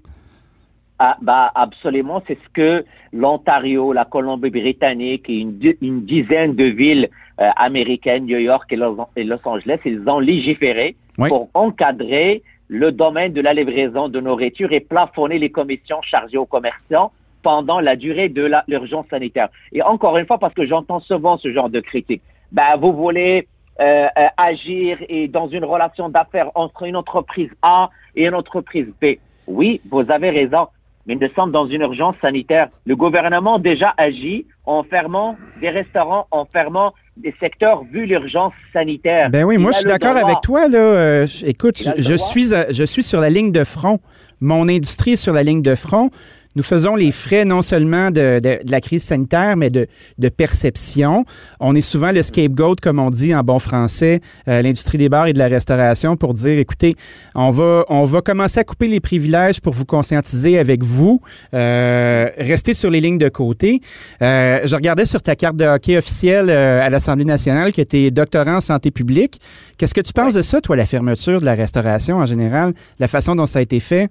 Bah, 1.22 1.52
absolument, 1.54 2.24
c'est 2.26 2.36
ce 2.42 2.50
que 2.54 2.86
l'Ontario, 3.12 3.92
la 3.92 4.06
Colombie-Britannique 4.06 5.26
et 5.28 5.40
une, 5.40 6.06
dizaine 6.06 6.56
de 6.56 6.64
villes 6.64 7.10
euh, 7.42 7.50
américaines, 7.58 8.26
New 8.26 8.38
York 8.38 8.72
et 8.72 8.78
Los, 8.78 8.98
Angeles, 9.44 9.80
ils 9.84 10.02
ont 10.08 10.20
légiféré 10.20 10.96
pour 11.18 11.50
encadrer 11.54 12.42
le 12.70 12.94
domaine 12.94 13.34
de 13.34 13.42
la 13.42 13.54
livraison 13.54 14.08
de 14.08 14.22
nourriture 14.22 14.72
et 14.72 14.80
plafonner 14.80 15.38
les 15.38 15.50
commissions 15.50 16.02
chargées 16.02 16.38
aux 16.38 16.46
commerçants 16.46 17.12
pendant 17.44 17.82
la 17.82 17.98
durée 17.98 18.30
de 18.30 18.50
l'urgence 18.70 19.06
sanitaire. 19.10 19.50
Et 19.74 19.82
encore 19.82 20.18
une 20.18 20.26
fois, 20.26 20.38
parce 20.38 20.54
que 20.54 20.66
j'entends 20.66 21.02
souvent 21.02 21.38
ce 21.38 21.52
genre 21.52 21.70
de 21.70 21.82
critiques, 21.82 22.24
ben, 22.54 22.78
vous 22.80 22.94
voulez 22.94 23.48
euh, 23.82 24.08
euh, 24.18 24.28
agir 24.38 25.00
et 25.10 25.28
dans 25.28 25.50
une 25.50 25.66
relation 25.66 26.08
d'affaires 26.08 26.50
entre 26.56 26.84
une 26.84 26.96
entreprise 26.96 27.50
A 27.62 27.90
et 28.16 28.26
une 28.26 28.34
entreprise 28.34 28.88
B. 29.02 29.16
Oui, 29.48 29.82
vous 29.90 30.06
avez 30.10 30.30
raison, 30.30 30.68
mais 31.06 31.16
nous 31.16 31.28
sommes 31.36 31.52
dans 31.52 31.68
une 31.68 31.82
urgence 31.82 32.16
sanitaire. 32.22 32.70
Le 32.86 32.96
gouvernement 32.96 33.60
déjà 33.60 33.94
agit 33.98 34.46
en 34.66 34.84
fermant 34.84 35.36
des 35.60 35.70
restaurants, 35.70 36.26
en 36.32 36.46
fermant 36.46 36.94
des 37.18 37.34
secteurs 37.40 37.84
vu 37.84 38.06
l'urgence 38.06 38.54
sanitaire. 38.74 39.30
Ben 39.30 39.44
oui, 39.44 39.58
moi 39.58 39.72
je 39.72 39.80
suis 39.80 39.86
d'accord 39.86 40.18
avec 40.18 40.38
toi 40.42 40.68
là. 40.68 40.80
Euh, 40.80 41.28
écoute, 41.46 41.84
je 41.98 42.16
suis 42.16 42.54
je 42.70 42.84
suis 42.84 43.04
sur 43.04 43.20
la 43.20 43.30
ligne 43.30 43.52
de 43.52 43.64
front. 43.64 44.00
Mon 44.42 44.68
industrie 44.68 45.12
est 45.12 45.16
sur 45.18 45.34
la 45.34 45.44
ligne 45.44 45.62
de 45.62 45.76
front 45.76 46.12
nous 46.56 46.64
faisons 46.64 46.96
les 46.96 47.12
frais 47.12 47.46
non 47.46 47.62
seulement 47.62 48.12
de, 48.12 48.40
la 48.70 48.82
crise 48.82 49.04
sanitaire, 49.04 49.58
mais 49.58 49.70
de, 49.70 49.88
perception. 50.30 51.26
On 51.60 51.76
est 51.76 51.82
souvent 51.82 52.12
le 52.12 52.24
scapegoat, 52.24 52.76
comme 52.82 53.00
on 53.00 53.10
dit 53.10 53.34
en 53.36 53.42
bon 53.42 53.60
français, 53.60 54.22
euh, 54.48 54.62
l'industrie 54.62 54.98
des 54.98 55.08
bars 55.08 55.28
et 55.28 55.34
de 55.34 55.40
la 55.40 55.48
restauration, 55.48 56.18
pour 56.18 56.34
dire, 56.34 56.58
écoutez, 56.58 56.96
on 57.36 57.52
va, 57.52 57.86
on 57.90 58.04
va 58.04 58.22
commencer 58.22 58.60
à 58.60 58.64
couper 58.64 58.88
les 58.88 59.00
privilèges 59.00 59.62
pour 59.62 59.74
vous 59.74 59.86
conscientiser 59.86 60.58
avec 60.58 60.84
vous. 60.84 61.22
Euh, 61.54 62.30
restez 62.38 62.74
sur 62.74 62.90
les 62.90 63.02
lignes 63.02 63.18
de 63.18 63.30
côté. 63.30 63.82
Euh, 64.22 64.62
je 64.66 64.76
regardais 64.76 65.06
sur 65.06 65.22
ta 65.22 65.36
carte 65.36 65.56
de 65.56 65.66
hockey 65.66 65.98
officielle 65.98 66.50
à 66.50 66.90
l'Assemblée 66.90 67.26
nationale 67.26 67.72
que 67.72 67.82
tu 67.82 67.98
es 67.98 68.12
doctorant 68.12 68.58
en 68.58 68.62
santé 68.62 68.92
publique. 68.92 69.40
Qu'est-ce 69.78 69.94
que 69.94 70.02
tu 70.02 70.14
penses 70.14 70.34
de 70.34 70.42
ça, 70.42 70.62
toi, 70.62 70.76
la 70.76 70.86
fermeture 70.86 71.40
de 71.40 71.46
la 71.46 71.54
restauration 71.54 72.18
en 72.18 72.26
général, 72.26 72.74
la 73.00 73.08
façon 73.08 73.36
dont 73.36 73.46
ça 73.46 73.60
a 73.60 73.62
été 73.62 73.80
fait? 73.80 74.10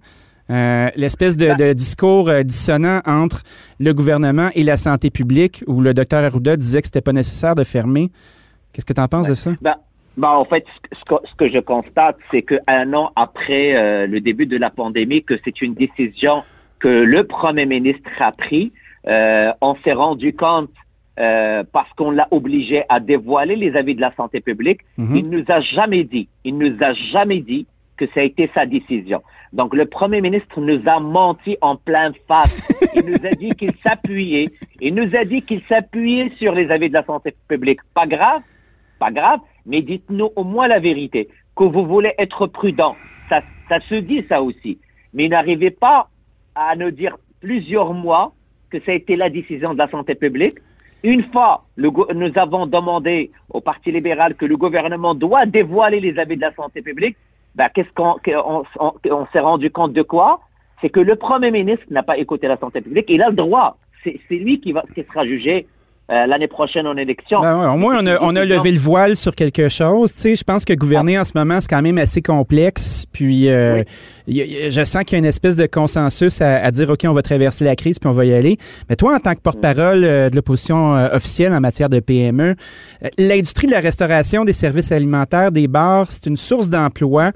Euh, 0.51 0.89
l'espèce 0.97 1.37
de, 1.37 1.57
de, 1.57 1.73
discours 1.73 2.29
euh, 2.29 2.43
dissonant 2.43 3.01
entre 3.07 3.43
le 3.81 3.95
gouvernement 3.95 4.51
et 4.55 4.63
la 4.63 4.77
santé 4.77 5.11
publique, 5.11 5.65
où 5.67 5.81
le 5.81 5.95
docteur 5.95 6.23
Arruda 6.23 6.57
disait 6.57 6.83
que 6.83 6.87
c'était 6.87 7.01
pas 7.01 7.13
nécessaire 7.13 7.55
de 7.55 7.65
fermer. 7.65 8.11
Qu'est-ce 8.73 8.85
que 8.85 8.93
tu 8.93 9.01
en 9.01 9.09
penses 9.09 9.29
de 9.29 9.35
ça? 9.35 9.53
Ben, 9.63 9.77
ben, 10.19 10.29
en 10.29 10.45
fait, 10.45 10.67
ce 10.93 11.03
que, 11.05 11.15
ce 11.27 11.35
que 11.35 11.49
je 11.49 11.59
constate, 11.61 12.19
c'est 12.31 12.43
qu'un 12.43 12.93
an 12.93 13.11
après 13.17 13.75
euh, 13.75 14.07
le 14.07 14.21
début 14.21 14.47
de 14.47 14.59
la 14.59 14.69
pandémie, 14.69 15.25
que 15.25 15.35
c'est 15.45 15.63
une 15.63 15.75
décision 15.75 16.43
que 16.79 16.89
le 16.89 17.25
premier 17.25 17.65
ministre 17.65 18.11
a 18.19 18.33
pris, 18.33 18.73
on 19.07 19.77
s'est 19.83 19.93
rendu 19.93 20.35
compte 20.35 20.71
parce 21.17 21.91
qu'on 21.97 22.11
l'a 22.11 22.29
obligé 22.31 22.85
à 22.89 23.01
dévoiler 23.01 23.57
les 23.57 23.77
avis 23.77 23.95
de 23.95 24.01
la 24.01 24.15
santé 24.15 24.41
publique. 24.41 24.81
Mm-hmm. 24.99 25.17
Il 25.17 25.31
nous 25.31 25.45
a 25.49 25.61
jamais 25.61 26.05
dit, 26.05 26.29
il 26.45 26.59
nous 26.59 26.77
a 26.81 26.93
jamais 26.93 27.41
dit 27.41 27.67
que 27.97 28.07
ça 28.09 28.21
a 28.21 28.23
été 28.23 28.51
sa 28.55 28.67
décision. 28.67 29.23
Donc, 29.53 29.75
le 29.75 29.87
premier 29.87 30.21
ministre 30.21 30.61
nous 30.61 30.81
a 30.87 30.99
menti 31.01 31.57
en 31.61 31.77
plein 31.77 32.13
face. 32.27 32.73
Il 32.95 33.05
nous 33.07 33.27
a 33.27 33.35
dit 33.35 33.51
qu'il 33.51 33.73
s'appuyait. 33.85 34.51
Il 34.81 34.95
nous 34.95 35.15
a 35.15 35.25
dit 35.25 35.43
qu'il 35.43 35.63
s'appuyait 35.69 36.31
sur 36.37 36.55
les 36.55 36.71
avis 36.71 36.89
de 36.89 36.95
la 36.95 37.05
santé 37.05 37.35
publique. 37.49 37.81
Pas 37.95 38.07
grave, 38.07 38.43
pas 38.99 39.11
grave, 39.11 39.41
mais 39.67 39.83
dites-nous 39.83 40.31
au 40.35 40.45
moins 40.45 40.69
la 40.69 40.81
vérité, 40.81 41.29
que 41.57 41.65
vous 41.65 41.87
voulez 41.87 42.13
être 42.19 42.47
prudent. 42.47 42.97
Ça, 43.29 43.81
se 43.89 43.95
dit 43.95 44.25
ça 44.29 44.43
aussi. 44.43 44.79
Mais 45.15 45.29
n'arrivez 45.29 45.71
pas 45.71 46.09
à 46.55 46.77
nous 46.77 46.91
dire 46.91 47.17
plusieurs 47.41 47.95
mois 47.95 48.35
que 48.71 48.79
ça 48.81 48.91
a 48.93 48.95
été 48.95 49.17
la 49.17 49.31
décision 49.31 49.73
de 49.73 49.79
la 49.79 49.89
santé 49.89 50.15
publique. 50.15 50.59
Une 51.03 51.23
fois, 51.25 51.65
nous 51.77 52.33
avons 52.37 52.67
demandé 52.67 53.31
au 53.51 53.61
Parti 53.61 53.93
libéral 53.93 54.35
que 54.35 54.47
le 54.47 54.57
gouvernement 54.57 55.15
doit 55.15 55.47
dévoiler 55.47 56.01
les 56.01 56.19
avis 56.19 56.37
de 56.37 56.41
la 56.43 56.55
santé 56.55 56.83
publique 56.83 57.17
ben, 57.55 57.69
qu'est-ce 57.73 57.91
qu'on 57.95 58.17
on, 58.27 59.27
s'est 59.33 59.41
rendu 59.41 59.71
compte 59.71 59.93
de 59.93 60.03
quoi? 60.03 60.41
C'est 60.81 60.91
que 60.91 61.01
le 61.01 61.17
Premier 61.17 61.51
ministre 61.51 61.85
n'a 61.91 62.03
pas 62.03 62.19
écouté 62.19 62.49
la 62.49 62.57
santé 62.57 62.81
publique. 62.81 63.07
Il 63.09 63.23
a 63.23 63.31
le 63.31 63.37
droit. 63.37 63.79
C'est 64.03 64.21
lui 64.31 64.61
qui, 64.61 64.73
va, 64.73 64.85
qui 64.95 65.03
sera 65.05 65.25
jugé 65.25 65.67
euh, 66.13 66.27
l'année 66.27 66.49
prochaine 66.49 66.87
en 66.87 66.99
élection. 66.99 67.41
Ben 67.41 67.73
au 67.73 67.79
moins, 67.79 68.03
on 68.03 68.07
a, 68.07 68.19
on 68.21 68.37
a 68.37 68.45
levé 68.45 68.73
le 68.73 68.79
voile 68.79 69.17
sur 69.17 69.35
quelque 69.35 69.71
chose. 69.71 70.13
Tu 70.13 70.19
sais, 70.19 70.37
je 70.37 70.45
pense 70.45 70.67
que 70.67 70.75
gouverner 70.75 71.19
en 71.19 71.25
ce 71.25 71.33
moment, 71.35 71.59
c'est 71.63 71.71
quand 71.71 71.81
même 71.81 71.97
assez 71.97 72.21
complexe. 72.21 73.07
Puis, 73.11 73.49
euh, 73.49 73.83
je 74.27 74.85
sens 74.85 75.03
qu'il 75.05 75.13
y 75.13 75.17
a 75.17 75.19
une 75.21 75.25
espèce 75.25 75.57
de 75.57 75.65
consensus 75.65 76.43
à, 76.43 76.71
dire, 76.73 76.91
OK, 76.91 77.07
on 77.07 77.15
va 77.15 77.23
traverser 77.23 77.65
la 77.65 77.75
crise, 77.75 77.99
puis 77.99 78.07
on 78.07 78.13
va 78.13 78.27
y 78.27 78.35
aller. 78.35 78.59
Mais 78.91 78.97
toi, 78.97 79.15
en 79.15 79.19
tant 79.19 79.35
que 79.35 79.41
porte-parole 79.41 80.05
euh, 80.05 80.29
de 80.29 80.37
l'opposition 80.37 80.93
officielle 80.93 81.55
en 81.55 81.61
matière 81.61 81.89
de 81.89 82.01
PME, 82.01 82.55
l'industrie 83.17 83.67
de 83.67 83.73
la 83.73 83.81
restauration, 83.81 84.45
des 84.45 84.53
services 84.53 84.93
alimentaires, 84.93 85.53
des 85.53 85.69
bars, 85.69 86.09
c'est 86.11 86.27
une 86.27 86.37
source 86.37 86.69
d'emploi 86.69 87.33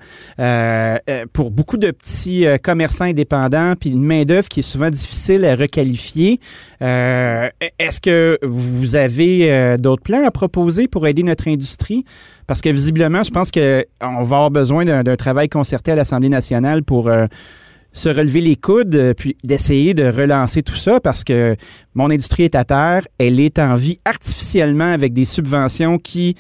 pour 1.33 1.51
beaucoup 1.51 1.79
de 1.79 1.91
petits 1.91 2.45
commerçants 2.63 3.05
indépendants, 3.05 3.75
puis 3.81 3.91
une 3.91 4.05
main-d'œuvre 4.05 4.49
qui 4.49 4.61
est 4.61 4.63
souvent 4.63 4.91
difficile 4.91 5.47
à 5.47 5.57
requalifier. 5.57 6.39
Est-ce 6.81 8.01
que 8.03 8.39
vous 8.43 8.58
avez 8.97 9.53
euh, 9.53 9.77
d'autres 9.77 10.03
plans 10.03 10.27
à 10.27 10.31
proposer 10.31 10.89
pour 10.89 11.07
aider 11.07 11.23
notre 11.23 11.49
industrie? 11.49 12.05
Parce 12.47 12.61
que 12.61 12.69
visiblement, 12.69 13.23
je 13.23 13.31
pense 13.31 13.51
qu'on 13.51 13.83
va 14.01 14.19
avoir 14.21 14.51
besoin 14.51 14.85
d'un 14.85 15.17
travail 15.17 15.49
concerté 15.49 15.93
à 15.93 15.95
l'Assemblée 15.95 16.29
nationale 16.29 16.83
pour 16.83 17.09
euh, 17.09 17.27
se 17.93 18.09
relever 18.09 18.41
les 18.41 18.57
coudes, 18.57 18.95
euh, 18.95 19.15
puis 19.15 19.37
d'essayer 19.45 19.95
de 19.95 20.05
relancer 20.05 20.63
tout 20.63 20.77
ça 20.77 21.01
parce 21.01 21.25
que 21.25 21.57
mon 21.95 22.11
industrie 22.11 22.45
est 22.45 22.55
à 22.55 22.65
terre, 22.65 23.07
elle 23.19 23.41
est 23.41 23.59
en 23.59 23.75
vie 23.75 23.99
artificiellement 24.05 24.93
avec 24.93 25.13
des 25.13 25.25
subventions 25.25 25.99
qui 25.99 26.37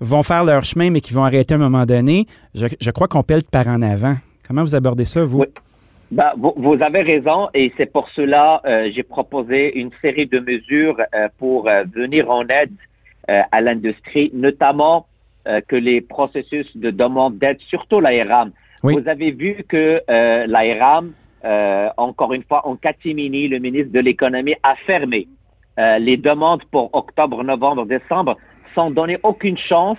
vont 0.00 0.22
faire 0.22 0.44
leur 0.44 0.64
chemin 0.64 0.90
mais 0.90 1.00
qui 1.00 1.12
vont 1.12 1.24
arrêter 1.24 1.54
à 1.54 1.56
un 1.56 1.60
moment 1.60 1.86
donné. 1.86 2.26
Je, 2.54 2.90
crois 2.90 3.08
qu'on 3.08 3.22
pèle 3.22 3.42
par 3.50 3.66
en 3.68 3.82
avant. 3.82 4.16
Comment 4.46 4.62
vous 4.62 4.74
abordez 4.74 5.04
ça, 5.04 5.24
vous? 5.24 5.44
Bah, 6.12 6.34
vous, 6.36 6.54
vous, 6.56 6.82
avez 6.82 7.02
raison 7.02 7.48
et 7.52 7.72
c'est 7.76 7.86
pour 7.86 8.08
cela 8.10 8.62
euh, 8.64 8.90
j'ai 8.92 9.02
proposé 9.02 9.76
une 9.76 9.90
série 10.00 10.26
de 10.26 10.38
mesures 10.38 11.00
euh, 11.00 11.28
pour 11.38 11.68
euh, 11.68 11.82
venir 11.92 12.30
en 12.30 12.46
aide 12.46 12.72
euh, 13.28 13.42
à 13.50 13.60
l'industrie, 13.60 14.30
notamment 14.32 15.06
que 15.68 15.76
les 15.76 16.00
processus 16.00 16.76
de 16.76 16.90
demande 16.90 17.38
d'aide, 17.38 17.60
surtout 17.60 18.00
l'ARAM. 18.00 18.50
Vous 18.82 19.06
avez 19.06 19.30
vu 19.30 19.64
que 19.68 20.02
l'ARAM, 20.08 21.12
encore 21.96 22.32
une 22.32 22.42
fois, 22.42 22.66
en 22.66 22.74
catimini, 22.74 23.46
le 23.46 23.60
ministre 23.60 23.92
de 23.92 24.00
l'économie 24.00 24.56
a 24.64 24.74
fermé 24.74 25.28
les 25.78 26.16
demandes 26.16 26.64
pour 26.64 26.92
octobre, 26.92 27.44
novembre, 27.44 27.86
décembre 27.86 28.36
sans 28.74 28.90
donner 28.90 29.18
aucune 29.22 29.56
chance 29.56 29.98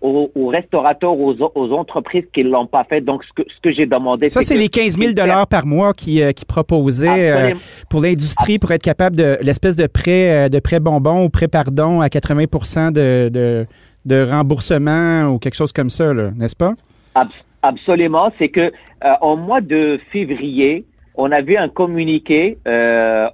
aux, 0.00 0.46
restaurateurs, 0.46 1.18
aux, 1.18 1.34
aux, 1.54 1.72
entreprises 1.72 2.24
qui 2.32 2.44
ne 2.44 2.50
l'ont 2.50 2.66
pas 2.66 2.84
fait. 2.84 3.00
Donc, 3.00 3.24
ce 3.24 3.32
que, 3.32 3.42
ce 3.48 3.60
que 3.60 3.72
j'ai 3.72 3.86
demandé... 3.86 4.28
Ça, 4.28 4.42
c'est 4.42 4.56
les 4.56 4.68
15 4.68 4.96
000 4.96 5.12
par 5.50 5.66
mois 5.66 5.92
qui, 5.92 6.22
euh, 6.22 6.32
qui 6.32 6.44
proposaient 6.44 7.32
euh, 7.32 7.54
pour 7.90 8.00
l'industrie 8.02 8.58
pour 8.58 8.70
être 8.70 8.82
capable 8.82 9.16
de 9.16 9.36
l'espèce 9.42 9.74
de 9.74 9.86
prêt, 9.86 10.46
euh, 10.46 10.48
de 10.48 10.60
prêt 10.60 10.78
bonbon 10.78 11.24
ou 11.24 11.28
prêt 11.28 11.48
pardon 11.48 12.00
à 12.00 12.08
80 12.08 12.92
de, 12.92 13.28
de, 13.28 13.66
de, 14.04 14.30
remboursement 14.30 15.24
ou 15.24 15.38
quelque 15.38 15.56
chose 15.56 15.72
comme 15.72 15.90
ça, 15.90 16.12
n'est-ce 16.14 16.56
pas? 16.56 16.74
absolument. 17.62 18.32
C'est 18.38 18.48
que 18.48 18.72
en 19.20 19.36
mois 19.36 19.60
de 19.60 19.98
février, 20.12 20.84
on 21.16 21.32
a 21.32 21.42
vu 21.42 21.56
un 21.56 21.68
communiqué 21.68 22.56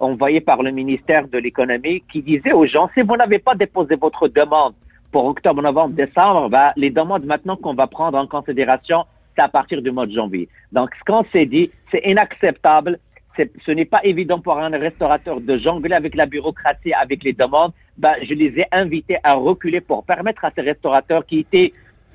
envoyé 0.00 0.40
par 0.40 0.62
le 0.62 0.70
ministère 0.70 1.28
de 1.28 1.36
l'Économie 1.36 2.02
qui 2.10 2.22
disait 2.22 2.52
aux 2.52 2.64
gens, 2.64 2.88
si 2.94 3.02
vous 3.02 3.16
n'avez 3.16 3.38
pas 3.38 3.54
déposé 3.54 3.96
votre 3.96 4.28
demande 4.28 4.72
pour 5.14 5.26
octobre, 5.26 5.62
novembre, 5.62 5.94
décembre, 5.94 6.48
bah, 6.48 6.72
les 6.74 6.90
demandes 6.90 7.24
maintenant 7.24 7.54
qu'on 7.54 7.74
va 7.74 7.86
prendre 7.86 8.18
en 8.18 8.26
considération, 8.26 9.04
c'est 9.36 9.42
à 9.42 9.48
partir 9.48 9.80
du 9.80 9.92
mois 9.92 10.06
de 10.06 10.12
janvier. 10.12 10.48
Donc, 10.72 10.90
ce 10.98 11.04
qu'on 11.04 11.22
s'est 11.32 11.46
dit, 11.46 11.70
c'est 11.92 12.02
inacceptable. 12.04 12.98
Ce 13.38 13.70
n'est 13.70 13.84
pas 13.84 14.00
évident 14.02 14.40
pour 14.40 14.58
un 14.58 14.70
restaurateur 14.70 15.40
de 15.40 15.56
jongler 15.56 15.94
avec 15.94 16.16
la 16.16 16.26
bureaucratie, 16.26 16.92
avec 16.92 17.22
les 17.22 17.32
demandes. 17.32 17.70
Bah, 17.96 18.14
je 18.22 18.34
les 18.34 18.58
ai 18.58 18.66
invités 18.72 19.18
à 19.22 19.34
reculer 19.34 19.80
pour 19.80 20.02
permettre 20.02 20.44
à 20.44 20.50
ces 20.52 20.62
restaurateurs 20.62 21.24
qui 21.24 21.38
étaient 21.38 21.72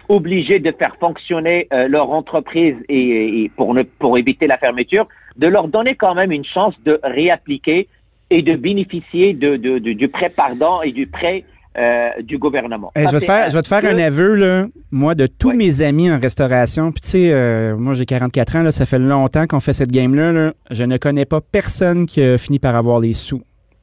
obligés 0.10 0.60
de 0.60 0.72
faire 0.74 0.98
fonctionner 1.00 1.70
euh, 1.72 1.88
leur 1.88 2.12
entreprise 2.12 2.76
et, 2.90 3.50
pour, 3.56 4.18
éviter 4.18 4.46
la 4.46 4.58
fermeture, 4.58 5.08
de 5.38 5.48
leur 5.48 5.70
donner 5.70 5.96
quand 5.96 6.16
même 6.16 6.34
une 6.34 6.44
chance 6.44 6.76
de 6.84 7.00
réappliquer 7.02 7.88
et 8.30 8.42
de 8.42 8.58
bénéficier 8.58 9.34
du 9.34 10.08
prêt 10.10 10.30
pardon 10.36 10.82
et 10.82 10.92
du 10.92 11.08
prêt 11.08 11.46
euh, 11.78 12.10
du 12.24 12.38
gouvernement. 12.40 12.88
je, 12.96 13.02
vais 13.02 13.20
te 13.20 13.26
faire, 13.26 13.50
je 13.50 13.56
vais 13.56 13.62
te 13.62 13.68
faire 13.68 13.86
un 13.86 13.98
aveu, 14.00 14.34
là, 14.34 14.66
moi, 14.92 15.14
de 15.14 15.28
tous 15.28 15.54
mes 15.54 15.82
amis 15.82 16.12
en 16.12 16.20
restauration. 16.20 16.92
Puis, 16.92 17.02
tu 17.02 17.10
sais, 17.10 17.32
euh, 17.32 17.78
moi, 17.78 17.94
j'ai 17.94 18.06
44 18.06 18.56
ans, 18.56 18.64
là, 18.64 18.72
ça 18.72 18.88
fait 18.88 18.98
longtemps 18.98 19.46
qu'on 19.46 19.60
fait 19.60 19.74
cette 19.74 19.92
game-là. 19.92 20.54
Je 20.72 20.84
ne 20.84 20.98
connais 20.98 21.26
pas 21.26 21.42
personne 21.42 22.08
qui 22.08 22.24
a 22.24 22.38
fini 22.40 22.58
par 22.58 22.76
avoir 22.76 23.00
les 23.00 23.14
sous. 23.14 23.42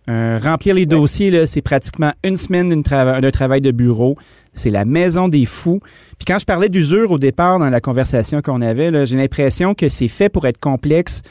Euh, 0.08 0.38
remplir 0.42 0.74
les 0.74 0.86
dossiers, 0.86 1.46
c'est 1.46 1.62
pratiquement 1.62 2.12
une 2.24 2.36
semaine 2.36 2.82
d'un 2.82 3.30
travail 3.30 3.60
de 3.60 3.70
bureau. 3.70 4.16
C'est 4.52 4.70
la 4.70 4.84
maison 4.84 5.28
des 5.28 5.46
fous. 5.46 5.80
Puis 6.18 6.26
quand 6.26 6.38
je 6.38 6.44
parlais 6.44 6.68
d'usure 6.68 7.10
au 7.12 7.18
départ 7.18 7.58
dans 7.58 7.70
la 7.70 7.80
conversation 7.80 8.40
qu'on 8.40 8.62
avait, 8.62 9.06
j'ai 9.06 9.16
l'impression 9.16 9.74
que 9.74 9.88
c'est 9.88 10.08
fait 10.08 10.28
pour 10.28 10.46
être 10.46 10.58
complexe 10.58 11.22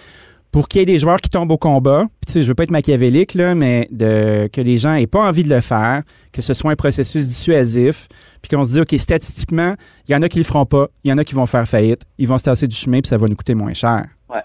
pour 0.55 0.69
qu'il 0.69 0.79
y 0.79 0.83
ait 0.83 0.85
des 0.85 1.00
joueurs 1.00 1.19
qui 1.19 1.29
tombent 1.29 1.51
au 1.51 1.57
combat. 1.57 2.05
Puis, 2.21 2.27
tu 2.27 2.31
sais, 2.31 2.41
je 2.41 2.47
veux 2.47 2.55
pas 2.55 2.63
être 2.63 2.71
machiavélique, 2.71 3.33
là, 3.33 3.55
mais 3.55 3.89
de, 3.91 4.47
que 4.47 4.62
les 4.62 4.77
gens 4.77 4.93
aient 4.93 5.05
pas 5.05 5.19
envie 5.19 5.43
de 5.43 5.50
le 5.50 5.59
faire, 5.59 6.03
que 6.31 6.41
ce 6.41 6.53
soit 6.53 6.71
un 6.71 6.77
processus 6.77 7.27
dissuasif, 7.27 8.07
puis 8.41 8.55
qu'on 8.55 8.63
se 8.63 8.69
dise, 8.69 8.79
OK, 8.79 8.93
statistiquement, 8.97 9.74
il 10.07 10.13
y 10.13 10.15
en 10.15 10.21
a 10.21 10.29
qui 10.29 10.38
le 10.38 10.45
feront 10.45 10.65
pas, 10.65 10.88
il 11.03 11.12
y 11.12 11.13
en 11.13 11.17
a 11.17 11.25
qui 11.25 11.35
vont 11.35 11.45
faire 11.45 11.67
faillite, 11.67 12.03
ils 12.17 12.25
vont 12.25 12.38
se 12.38 12.45
tasser 12.45 12.67
du 12.69 12.75
chemin, 12.77 13.01
puis 13.01 13.09
ça 13.09 13.17
va 13.17 13.27
nous 13.27 13.35
coûter 13.35 13.53
moins 13.53 13.74
cher. 13.74 14.05
Ouais. 14.29 14.39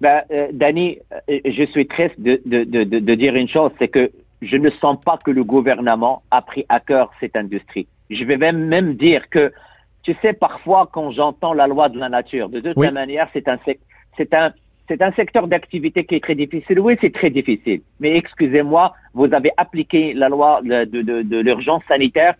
Ben, 0.00 0.22
euh, 0.30 0.50
Danny, 0.52 0.98
euh, 1.28 1.40
je 1.44 1.64
suis 1.64 1.88
triste 1.88 2.14
de, 2.20 2.40
de, 2.46 2.62
de, 2.62 2.84
de 2.84 3.14
dire 3.16 3.34
une 3.34 3.48
chose, 3.48 3.72
c'est 3.80 3.88
que 3.88 4.08
je 4.42 4.56
ne 4.56 4.70
sens 4.80 4.98
pas 5.04 5.18
que 5.18 5.32
le 5.32 5.42
gouvernement 5.42 6.22
a 6.30 6.42
pris 6.42 6.64
à 6.68 6.78
cœur 6.78 7.10
cette 7.18 7.34
industrie. 7.34 7.88
Je 8.08 8.22
vais 8.22 8.36
même, 8.36 8.66
même 8.66 8.94
dire 8.94 9.28
que, 9.28 9.52
tu 10.04 10.14
sais, 10.22 10.32
parfois, 10.32 10.88
quand 10.92 11.10
j'entends 11.10 11.54
la 11.54 11.66
loi 11.66 11.88
de 11.88 11.98
la 11.98 12.08
nature, 12.08 12.50
de 12.50 12.60
toute 12.60 12.76
manière, 12.76 13.28
c'est 13.32 13.48
un, 13.48 13.58
c'est 14.16 14.32
un, 14.32 14.52
c'est 14.90 15.02
un 15.02 15.12
secteur 15.12 15.46
d'activité 15.46 16.04
qui 16.04 16.16
est 16.16 16.24
très 16.28 16.34
difficile. 16.34 16.80
Oui, 16.80 16.96
c'est 17.00 17.14
très 17.20 17.30
difficile. 17.30 17.80
Mais 18.00 18.16
excusez-moi, 18.16 18.92
vous 19.14 19.32
avez 19.32 19.52
appliqué 19.56 20.14
la 20.14 20.28
loi 20.28 20.60
de, 20.64 20.84
de, 20.84 21.22
de 21.22 21.38
l'urgence 21.38 21.84
sanitaire. 21.86 22.34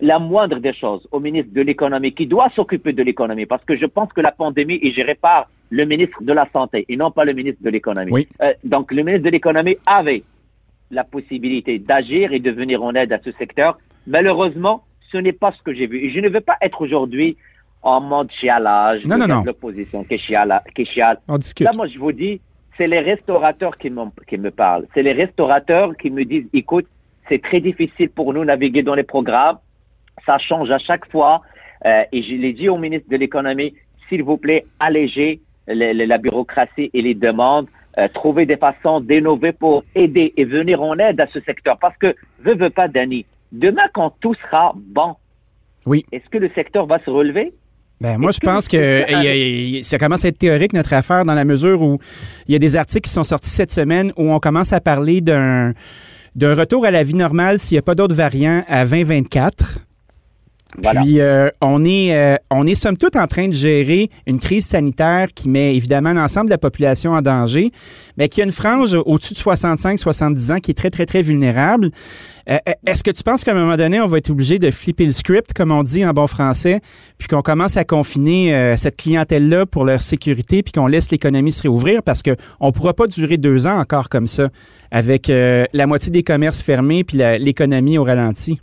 La 0.00 0.18
moindre 0.18 0.58
des 0.58 0.74
choses 0.74 1.08
au 1.12 1.18
ministre 1.18 1.52
de 1.54 1.62
l'économie 1.62 2.12
qui 2.12 2.26
doit 2.26 2.50
s'occuper 2.50 2.92
de 2.92 3.02
l'économie, 3.02 3.46
parce 3.46 3.64
que 3.64 3.76
je 3.76 3.86
pense 3.86 4.12
que 4.12 4.20
la 4.20 4.32
pandémie 4.32 4.78
est 4.82 4.90
gérée 4.90 5.14
par 5.14 5.48
le 5.70 5.84
ministre 5.86 6.22
de 6.22 6.32
la 6.40 6.46
Santé 6.52 6.84
et 6.90 6.96
non 6.96 7.10
pas 7.10 7.24
le 7.24 7.32
ministre 7.32 7.62
de 7.62 7.70
l'économie. 7.70 8.12
Oui. 8.12 8.28
Euh, 8.42 8.52
donc 8.64 8.92
le 8.92 9.02
ministre 9.02 9.24
de 9.24 9.30
l'économie 9.30 9.78
avait 9.86 10.22
la 10.90 11.04
possibilité 11.04 11.78
d'agir 11.78 12.32
et 12.34 12.40
de 12.40 12.50
venir 12.50 12.82
en 12.82 12.94
aide 12.94 13.12
à 13.14 13.20
ce 13.24 13.30
secteur. 13.32 13.78
Malheureusement, 14.06 14.84
ce 15.10 15.16
n'est 15.16 15.32
pas 15.32 15.52
ce 15.52 15.62
que 15.62 15.72
j'ai 15.72 15.86
vu. 15.86 15.98
Et 16.04 16.10
je 16.10 16.20
ne 16.20 16.28
veux 16.28 16.42
pas 16.50 16.58
être 16.60 16.82
aujourd'hui 16.82 17.36
en 17.84 18.00
mode 18.00 18.30
chialage. 18.32 19.04
Non, 19.04 19.18
non, 19.18 19.28
non. 19.28 19.42
L'opposition 19.44 20.02
qui 20.04 20.18
chiale. 20.18 20.60
Qui 20.74 20.84
chiale. 20.86 21.18
On 21.28 21.38
discute. 21.38 21.66
Là, 21.66 21.72
moi, 21.74 21.86
je 21.86 21.98
vous 21.98 22.12
dis, 22.12 22.40
c'est 22.76 22.86
les 22.88 23.00
restaurateurs 23.00 23.76
qui, 23.78 23.92
qui 24.26 24.38
me 24.38 24.50
parlent. 24.50 24.86
C'est 24.94 25.02
les 25.02 25.12
restaurateurs 25.12 25.96
qui 25.96 26.10
me 26.10 26.24
disent, 26.24 26.48
écoute, 26.52 26.86
c'est 27.28 27.40
très 27.42 27.60
difficile 27.60 28.10
pour 28.10 28.32
nous 28.32 28.40
de 28.40 28.46
naviguer 28.46 28.82
dans 28.82 28.94
les 28.94 29.04
programmes. 29.04 29.58
Ça 30.26 30.38
change 30.38 30.70
à 30.70 30.78
chaque 30.78 31.10
fois. 31.10 31.42
Euh, 31.84 32.02
et 32.10 32.22
je 32.22 32.34
l'ai 32.34 32.54
dit 32.54 32.68
au 32.68 32.78
ministre 32.78 33.08
de 33.10 33.16
l'économie, 33.16 33.74
s'il 34.08 34.22
vous 34.22 34.38
plaît, 34.38 34.64
allégez 34.80 35.40
la 35.66 36.18
bureaucratie 36.18 36.90
et 36.92 37.02
les 37.02 37.14
demandes. 37.14 37.68
Euh, 37.98 38.08
trouver 38.08 38.44
des 38.44 38.56
façons 38.56 39.00
d'innover 39.00 39.52
pour 39.52 39.84
aider 39.94 40.32
et 40.36 40.44
venir 40.44 40.82
en 40.82 40.98
aide 40.98 41.20
à 41.20 41.26
ce 41.28 41.38
secteur. 41.40 41.78
Parce 41.78 41.96
que, 41.98 42.16
veux, 42.40 42.56
veux 42.56 42.70
pas, 42.70 42.88
Danny, 42.88 43.24
demain, 43.52 43.88
quand 43.92 44.10
tout 44.20 44.34
sera 44.34 44.72
bon, 44.74 45.14
oui. 45.86 46.04
est-ce 46.10 46.28
que 46.28 46.38
le 46.38 46.50
secteur 46.56 46.86
va 46.86 46.98
se 46.98 47.10
relever? 47.10 47.52
Ben, 48.04 48.18
moi, 48.18 48.32
je 48.32 48.38
pense 48.38 48.68
que 48.68 49.80
ça 49.82 49.96
commence 49.96 50.26
à 50.26 50.28
être 50.28 50.36
théorique, 50.36 50.74
notre 50.74 50.92
affaire, 50.92 51.24
dans 51.24 51.32
la 51.32 51.46
mesure 51.46 51.80
où 51.80 51.98
il 52.46 52.52
y 52.52 52.54
a 52.54 52.58
des 52.58 52.76
articles 52.76 53.08
qui 53.08 53.10
sont 53.10 53.24
sortis 53.24 53.48
cette 53.48 53.70
semaine 53.70 54.12
où 54.18 54.30
on 54.30 54.38
commence 54.40 54.74
à 54.74 54.80
parler 54.80 55.22
d'un 55.22 55.72
d'un 56.34 56.54
retour 56.54 56.84
à 56.84 56.90
la 56.90 57.02
vie 57.02 57.14
normale 57.14 57.58
s'il 57.58 57.76
n'y 57.76 57.78
a 57.78 57.82
pas 57.82 57.94
d'autres 57.94 58.14
variants 58.14 58.62
à 58.68 58.84
2024. 58.84 59.78
Puis 60.82 61.20
euh, 61.20 61.48
on 61.60 61.84
est 61.84 62.16
euh, 62.16 62.36
on 62.50 62.66
est 62.66 62.74
somme 62.74 62.96
toute 62.96 63.16
en 63.16 63.26
train 63.26 63.48
de 63.48 63.52
gérer 63.52 64.10
une 64.26 64.38
crise 64.38 64.66
sanitaire 64.66 65.28
qui 65.34 65.48
met 65.48 65.76
évidemment 65.76 66.12
l'ensemble 66.12 66.46
de 66.46 66.50
la 66.50 66.58
population 66.58 67.12
en 67.12 67.22
danger, 67.22 67.70
mais 68.16 68.28
qui 68.28 68.42
a 68.42 68.44
une 68.44 68.52
frange 68.52 68.94
au-dessus 68.94 69.34
de 69.34 69.38
65-70 69.38 70.52
ans 70.52 70.58
qui 70.58 70.72
est 70.72 70.74
très 70.74 70.90
très 70.90 71.06
très 71.06 71.22
vulnérable. 71.22 71.90
Euh, 72.50 72.58
est-ce 72.86 73.04
que 73.04 73.10
tu 73.10 73.22
penses 73.22 73.44
qu'à 73.44 73.52
un 73.52 73.54
moment 73.54 73.76
donné 73.76 74.00
on 74.00 74.08
va 74.08 74.18
être 74.18 74.30
obligé 74.30 74.58
de 74.58 74.70
flipper 74.70 75.06
le 75.06 75.12
script 75.12 75.52
comme 75.52 75.70
on 75.70 75.82
dit 75.82 76.04
en 76.04 76.12
bon 76.12 76.26
français, 76.26 76.80
puis 77.18 77.28
qu'on 77.28 77.42
commence 77.42 77.76
à 77.76 77.84
confiner 77.84 78.74
cette 78.76 78.96
clientèle 78.96 79.48
là 79.48 79.66
pour 79.66 79.84
leur 79.84 80.02
sécurité, 80.02 80.62
puis 80.62 80.72
qu'on 80.72 80.86
laisse 80.86 81.10
l'économie 81.10 81.52
se 81.52 81.62
réouvrir? 81.62 82.02
Parce 82.02 82.22
que 82.22 82.36
on 82.60 82.72
pourra 82.72 82.94
pas 82.94 83.06
durer 83.06 83.36
deux 83.36 83.66
ans 83.66 83.78
encore 83.78 84.08
comme 84.08 84.26
ça 84.26 84.48
avec 84.90 85.28
la 85.28 85.86
moitié 85.86 86.10
des 86.10 86.22
commerces 86.22 86.62
fermés 86.62 87.04
puis 87.04 87.18
l'économie 87.38 87.96
au 87.96 88.04
ralenti. 88.04 88.60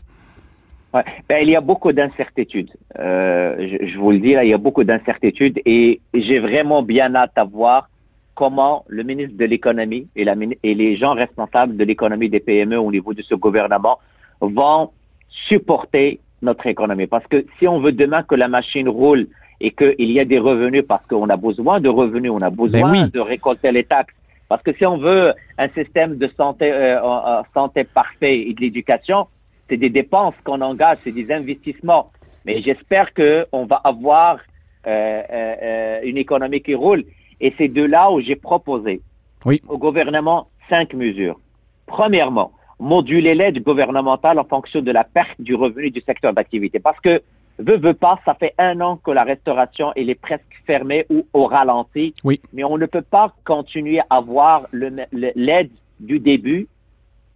Ouais. 0.94 1.04
Ben, 1.30 1.40
il 1.42 1.50
y 1.50 1.56
a 1.56 1.62
beaucoup 1.62 1.94
d'incertitudes. 1.94 2.72
Euh, 3.00 3.56
je, 3.60 3.88
je, 3.88 3.98
vous 3.98 4.12
le 4.12 4.20
dis, 4.20 4.34
là, 4.34 4.44
il 4.44 4.50
y 4.50 4.54
a 4.54 4.58
beaucoup 4.58 4.84
d'incertitudes 4.84 5.62
et 5.66 6.02
j'ai 6.14 6.40
vraiment 6.40 6.84
bien 6.84 7.16
hâte 7.16 7.32
à 7.36 7.46
voir 7.46 7.90
comment 8.36 8.86
le 8.88 9.04
ministre 9.04 9.38
de 9.38 9.46
l'économie 9.46 10.06
et, 10.16 10.26
et 10.64 10.76
les 10.76 10.96
gens 10.96 11.14
responsables 11.14 11.78
de 11.78 11.84
l'économie 11.84 12.30
des 12.30 12.40
PME 12.40 12.78
au 12.78 12.92
niveau 12.92 13.14
de 13.14 13.22
ce 13.22 13.36
gouvernement 13.36 14.00
vont 14.42 14.92
supporter 15.30 16.20
notre 16.42 16.68
économie. 16.68 17.08
Parce 17.08 17.28
que 17.28 17.46
si 17.60 17.68
on 17.68 17.80
veut 17.80 17.92
demain 17.92 18.24
que 18.24 18.36
la 18.36 18.48
machine 18.48 18.90
roule 18.90 19.28
et 19.60 19.72
qu'il 19.72 20.12
y 20.12 20.20
a 20.20 20.26
des 20.26 20.40
revenus 20.40 20.84
parce 20.88 21.06
qu'on 21.08 21.30
a 21.30 21.38
besoin 21.38 21.80
de 21.80 21.90
revenus, 21.90 22.32
on 22.34 22.42
a 22.42 22.50
besoin 22.50 22.92
Ben 22.92 23.08
de 23.08 23.20
récolter 23.20 23.72
les 23.72 23.84
taxes. 23.84 24.16
Parce 24.50 24.64
que 24.64 24.74
si 24.74 24.86
on 24.86 24.98
veut 24.98 25.34
un 25.58 25.70
système 25.70 26.18
de 26.18 26.28
santé, 26.36 26.72
euh, 26.74 27.42
santé 27.54 27.84
parfait 27.84 28.40
et 28.40 28.54
de 28.54 28.62
l'éducation, 28.62 29.28
c'est 29.72 29.78
des 29.78 29.90
dépenses 29.90 30.36
qu'on 30.44 30.60
engage, 30.60 30.98
c'est 31.06 31.14
des 31.14 31.32
investissements. 31.32 32.12
Mais 32.46 32.62
j'espère 32.62 33.14
qu'on 33.14 33.66
va 33.66 33.78
avoir 33.78 34.40
euh, 34.86 35.22
euh, 35.32 36.00
une 36.04 36.18
économie 36.18 36.62
qui 36.62 36.76
roule. 36.76 37.06
Et 37.40 37.54
c'est 37.58 37.70
de 37.70 37.84
là 37.84 38.12
où 38.12 38.20
j'ai 38.20 38.36
proposé 38.36 39.02
Oui. 39.46 39.62
au 39.70 39.78
gouvernement 39.78 40.50
cinq 40.70 40.94
mesures. 40.94 41.40
Premièrement, 41.86 42.52
moduler 42.80 43.34
l'aide 43.34 43.64
gouvernementale 43.64 44.38
en 44.40 44.44
fonction 44.44 44.82
de 44.82 44.92
la 44.92 45.06
perte 45.06 45.40
du 45.40 45.56
revenu 45.56 45.90
du 45.90 46.02
secteur 46.02 46.34
d'activité. 46.34 46.80
Parce 46.80 47.00
que, 47.00 47.22
veut, 47.58 47.78
veut 47.78 47.94
pas, 47.94 48.20
ça 48.26 48.34
fait 48.34 48.54
un 48.58 48.82
an 48.82 48.98
que 48.98 49.12
la 49.12 49.24
restauration 49.24 49.94
elle 49.96 50.10
est 50.10 50.16
presque 50.16 50.54
fermée 50.68 51.06
ou 51.10 51.26
au 51.32 51.46
ralenti. 51.46 52.14
Oui. 52.26 52.42
Mais 52.52 52.66
on 52.66 52.78
ne 52.78 52.88
peut 52.88 53.08
pas 53.18 53.34
continuer 53.46 54.00
à 54.02 54.18
avoir 54.18 54.68
l'aide 54.74 55.72
du 56.02 56.20
début 56.20 56.68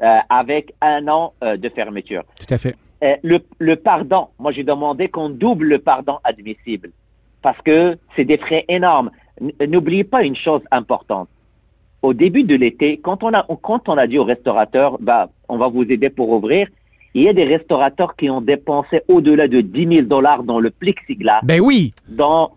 euh, 0.02 0.18
avec 0.30 0.74
un 0.82 1.08
an 1.08 1.34
euh, 1.44 1.58
de 1.58 1.70
fermeture. 1.70 2.24
Tout 2.40 2.54
à 2.54 2.58
fait. 2.58 2.76
Euh, 3.04 3.16
le, 3.24 3.40
le 3.60 3.76
pardon, 3.76 4.28
moi 4.40 4.52
j'ai 4.52 4.64
demandé 4.64 5.10
qu'on 5.10 5.30
double 5.30 5.68
le 5.68 5.80
pardon 5.80 6.18
admissible 6.24 6.92
parce 7.42 7.62
que 7.62 7.98
c'est 8.16 8.26
des 8.26 8.38
frais 8.38 8.66
énormes. 8.68 9.12
N'oubliez 9.68 10.04
pas 10.04 10.24
une 10.24 10.36
chose 10.36 10.62
importante. 10.72 11.28
Au 12.02 12.14
début 12.14 12.44
de 12.44 12.56
l'été, 12.56 12.98
quand 12.98 13.24
on 13.24 13.34
a 13.34 13.46
quand 13.62 13.90
on 13.90 13.98
a 13.98 14.08
dit 14.08 14.18
aux 14.18 14.24
restaurateurs, 14.24 14.98
bah, 15.00 15.30
on 15.50 15.58
va 15.58 15.68
vous 15.68 15.84
aider 15.84 16.10
pour 16.10 16.30
ouvrir, 16.30 16.68
il 17.14 17.24
y 17.24 17.30
a 17.30 17.34
des 17.34 17.46
restaurateurs 17.46 18.16
qui 18.16 18.30
ont 18.30 18.42
dépensé 18.42 19.02
au-delà 19.08 19.48
de 19.48 19.62
10 19.62 19.88
000 19.88 20.02
dollars 20.08 20.44
dans 20.44 20.60
le 20.60 20.70
plexiglas 20.70 21.40
Ben 21.44 21.62
oui. 21.62 21.94
dont 22.10 22.50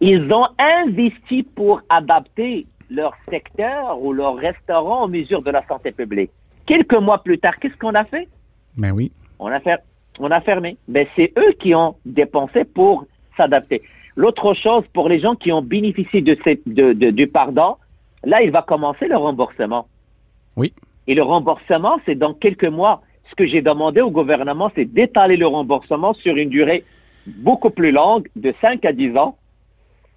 ils 0.00 0.32
ont 0.32 0.46
investi 0.58 1.42
pour 1.42 1.82
adapter 1.88 2.66
leur 2.90 3.14
secteur 3.28 4.00
ou 4.00 4.12
leur 4.12 4.36
restaurant 4.36 5.04
aux 5.04 5.08
mesures 5.08 5.42
de 5.42 5.50
la 5.50 5.62
santé 5.62 5.90
publique. 5.90 6.30
Quelques 6.66 6.94
mois 6.94 7.22
plus 7.22 7.38
tard, 7.38 7.58
qu'est-ce 7.58 7.76
qu'on 7.76 7.94
a 7.94 8.04
fait? 8.04 8.28
Ben 8.76 8.92
oui. 8.92 9.12
On 9.38 9.46
a, 9.48 9.60
fer- 9.60 9.78
on 10.18 10.30
a 10.30 10.40
fermé. 10.40 10.76
Ben, 10.88 11.06
c'est 11.16 11.32
eux 11.38 11.52
qui 11.58 11.74
ont 11.74 11.96
dépensé 12.06 12.64
pour 12.64 13.04
s'adapter. 13.36 13.82
L'autre 14.16 14.54
chose, 14.54 14.84
pour 14.92 15.08
les 15.08 15.18
gens 15.18 15.34
qui 15.34 15.52
ont 15.52 15.62
bénéficié 15.62 16.20
de 16.22 16.36
ces- 16.44 16.62
de- 16.66 16.92
de- 16.92 17.10
du 17.10 17.26
pardon, 17.26 17.76
là, 18.24 18.42
il 18.42 18.50
va 18.50 18.62
commencer 18.62 19.08
le 19.08 19.16
remboursement. 19.16 19.86
Oui. 20.56 20.72
Et 21.06 21.14
le 21.14 21.22
remboursement, 21.22 21.98
c'est 22.06 22.14
dans 22.14 22.32
quelques 22.32 22.64
mois. 22.64 23.02
Ce 23.30 23.34
que 23.34 23.46
j'ai 23.46 23.60
demandé 23.60 24.00
au 24.00 24.10
gouvernement, 24.10 24.70
c'est 24.74 24.84
d'étaler 24.84 25.36
le 25.36 25.46
remboursement 25.46 26.14
sur 26.14 26.36
une 26.36 26.48
durée 26.48 26.84
beaucoup 27.26 27.70
plus 27.70 27.90
longue, 27.90 28.28
de 28.36 28.54
5 28.60 28.84
à 28.84 28.92
10 28.92 29.16
ans, 29.16 29.36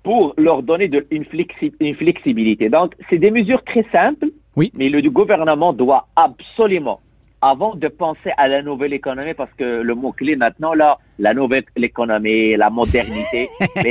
pour 0.03 0.33
leur 0.37 0.61
donner 0.63 0.87
de- 0.87 1.05
une, 1.11 1.23
flexi- 1.23 1.73
une 1.79 1.95
flexibilité. 1.95 2.69
Donc, 2.69 2.93
c'est 3.09 3.17
des 3.17 3.31
mesures 3.31 3.63
très 3.63 3.85
simples, 3.91 4.27
Oui. 4.57 4.71
mais 4.75 4.89
le 4.89 5.01
gouvernement 5.09 5.71
doit 5.71 6.07
absolument, 6.15 6.99
avant 7.41 7.75
de 7.75 7.87
penser 7.87 8.31
à 8.37 8.47
la 8.47 8.61
nouvelle 8.63 8.91
économie, 8.93 9.35
parce 9.35 9.53
que 9.53 9.81
le 9.81 9.93
mot-clé 9.93 10.35
maintenant, 10.35 10.73
là, 10.73 10.97
la 11.19 11.33
nouvelle 11.35 11.65
économie, 11.75 12.55
la 12.57 12.69
modernité, 12.71 13.49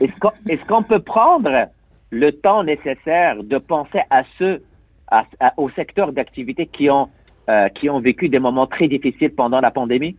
est-ce 0.00 0.64
qu'on 0.66 0.82
peut 0.84 1.00
prendre 1.00 1.66
le 2.10 2.30
temps 2.32 2.62
nécessaire 2.62 3.42
de 3.42 3.58
penser 3.58 4.00
à 4.10 4.22
ceux, 4.38 4.62
à, 5.10 5.24
à- 5.40 5.52
aux 5.56 5.70
secteurs 5.70 6.12
d'activité 6.12 6.66
qui 6.66 6.88
ont, 6.90 7.08
euh, 7.50 7.68
qui 7.68 7.90
ont 7.90 8.00
vécu 8.00 8.28
des 8.28 8.38
moments 8.38 8.66
très 8.68 8.86
difficiles 8.88 9.34
pendant 9.34 9.60
la 9.60 9.70
pandémie? 9.72 10.16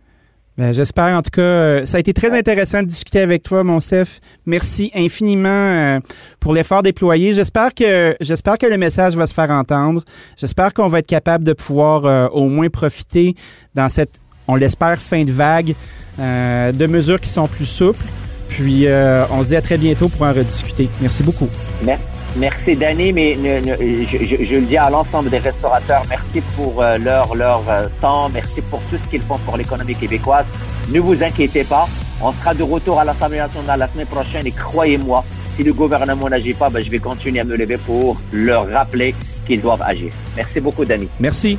Ben, 0.60 0.72
J'espère. 0.74 1.16
En 1.16 1.22
tout 1.22 1.30
cas, 1.30 1.40
euh, 1.40 1.86
ça 1.86 1.96
a 1.96 2.00
été 2.00 2.12
très 2.12 2.36
intéressant 2.38 2.82
de 2.82 2.86
discuter 2.86 3.20
avec 3.20 3.42
toi, 3.42 3.64
Monsef. 3.64 4.20
Merci 4.44 4.90
infiniment 4.94 5.48
euh, 5.48 6.00
pour 6.38 6.52
l'effort 6.52 6.82
déployé. 6.82 7.32
J'espère 7.32 7.72
que 7.72 8.14
j'espère 8.20 8.58
que 8.58 8.66
le 8.66 8.76
message 8.76 9.16
va 9.16 9.26
se 9.26 9.32
faire 9.32 9.50
entendre. 9.50 10.02
J'espère 10.36 10.74
qu'on 10.74 10.88
va 10.88 10.98
être 10.98 11.06
capable 11.06 11.44
de 11.44 11.54
pouvoir 11.54 12.04
euh, 12.04 12.28
au 12.28 12.50
moins 12.50 12.68
profiter 12.68 13.34
dans 13.74 13.88
cette, 13.88 14.20
on 14.48 14.54
l'espère, 14.54 14.98
fin 15.00 15.24
de 15.24 15.32
vague 15.32 15.74
de 16.18 16.86
mesures 16.86 17.18
qui 17.18 17.30
sont 17.30 17.48
plus 17.48 17.64
souples. 17.64 18.04
Puis, 18.48 18.86
on 19.30 19.42
se 19.42 19.48
dit 19.48 19.56
à 19.56 19.62
très 19.62 19.78
bientôt 19.78 20.10
pour 20.10 20.26
en 20.26 20.32
rediscuter. 20.34 20.90
Merci 21.00 21.22
beaucoup. 21.22 21.48
Mer- 21.82 21.98
Merci, 22.36 22.76
Danny, 22.76 23.12
mais 23.12 23.34
je 23.34 24.54
le 24.54 24.66
dis 24.66 24.76
à 24.76 24.88
l'ensemble 24.88 25.30
des 25.30 25.38
restaurateurs, 25.38 26.02
merci 26.08 26.40
pour 26.56 26.80
euh, 26.80 26.96
leur, 26.96 27.34
leur 27.34 27.62
euh, 27.68 27.86
temps, 28.00 28.28
merci 28.28 28.62
pour 28.62 28.80
tout 28.82 28.96
ce 29.02 29.10
qu'ils 29.10 29.22
font 29.22 29.38
pour 29.38 29.56
l'économie 29.56 29.96
québécoise. 29.96 30.46
Ne 30.92 31.00
vous 31.00 31.22
inquiétez 31.22 31.64
pas, 31.64 31.88
on 32.22 32.32
sera 32.32 32.54
de 32.54 32.62
retour 32.62 33.00
à 33.00 33.04
l'Assemblée 33.04 33.38
nationale 33.38 33.80
la 33.80 33.88
semaine 33.88 34.06
prochaine 34.06 34.46
et 34.46 34.52
croyez-moi, 34.52 35.24
si 35.56 35.64
le 35.64 35.72
gouvernement 35.72 36.28
n'agit 36.28 36.54
pas, 36.54 36.70
ben, 36.70 36.82
je 36.84 36.90
vais 36.90 37.00
continuer 37.00 37.40
à 37.40 37.44
me 37.44 37.56
lever 37.56 37.78
pour 37.78 38.20
leur 38.32 38.70
rappeler 38.70 39.14
qu'ils 39.46 39.60
doivent 39.60 39.82
agir. 39.82 40.12
Merci 40.36 40.60
beaucoup, 40.60 40.84
Danny. 40.84 41.08
Merci. 41.18 41.58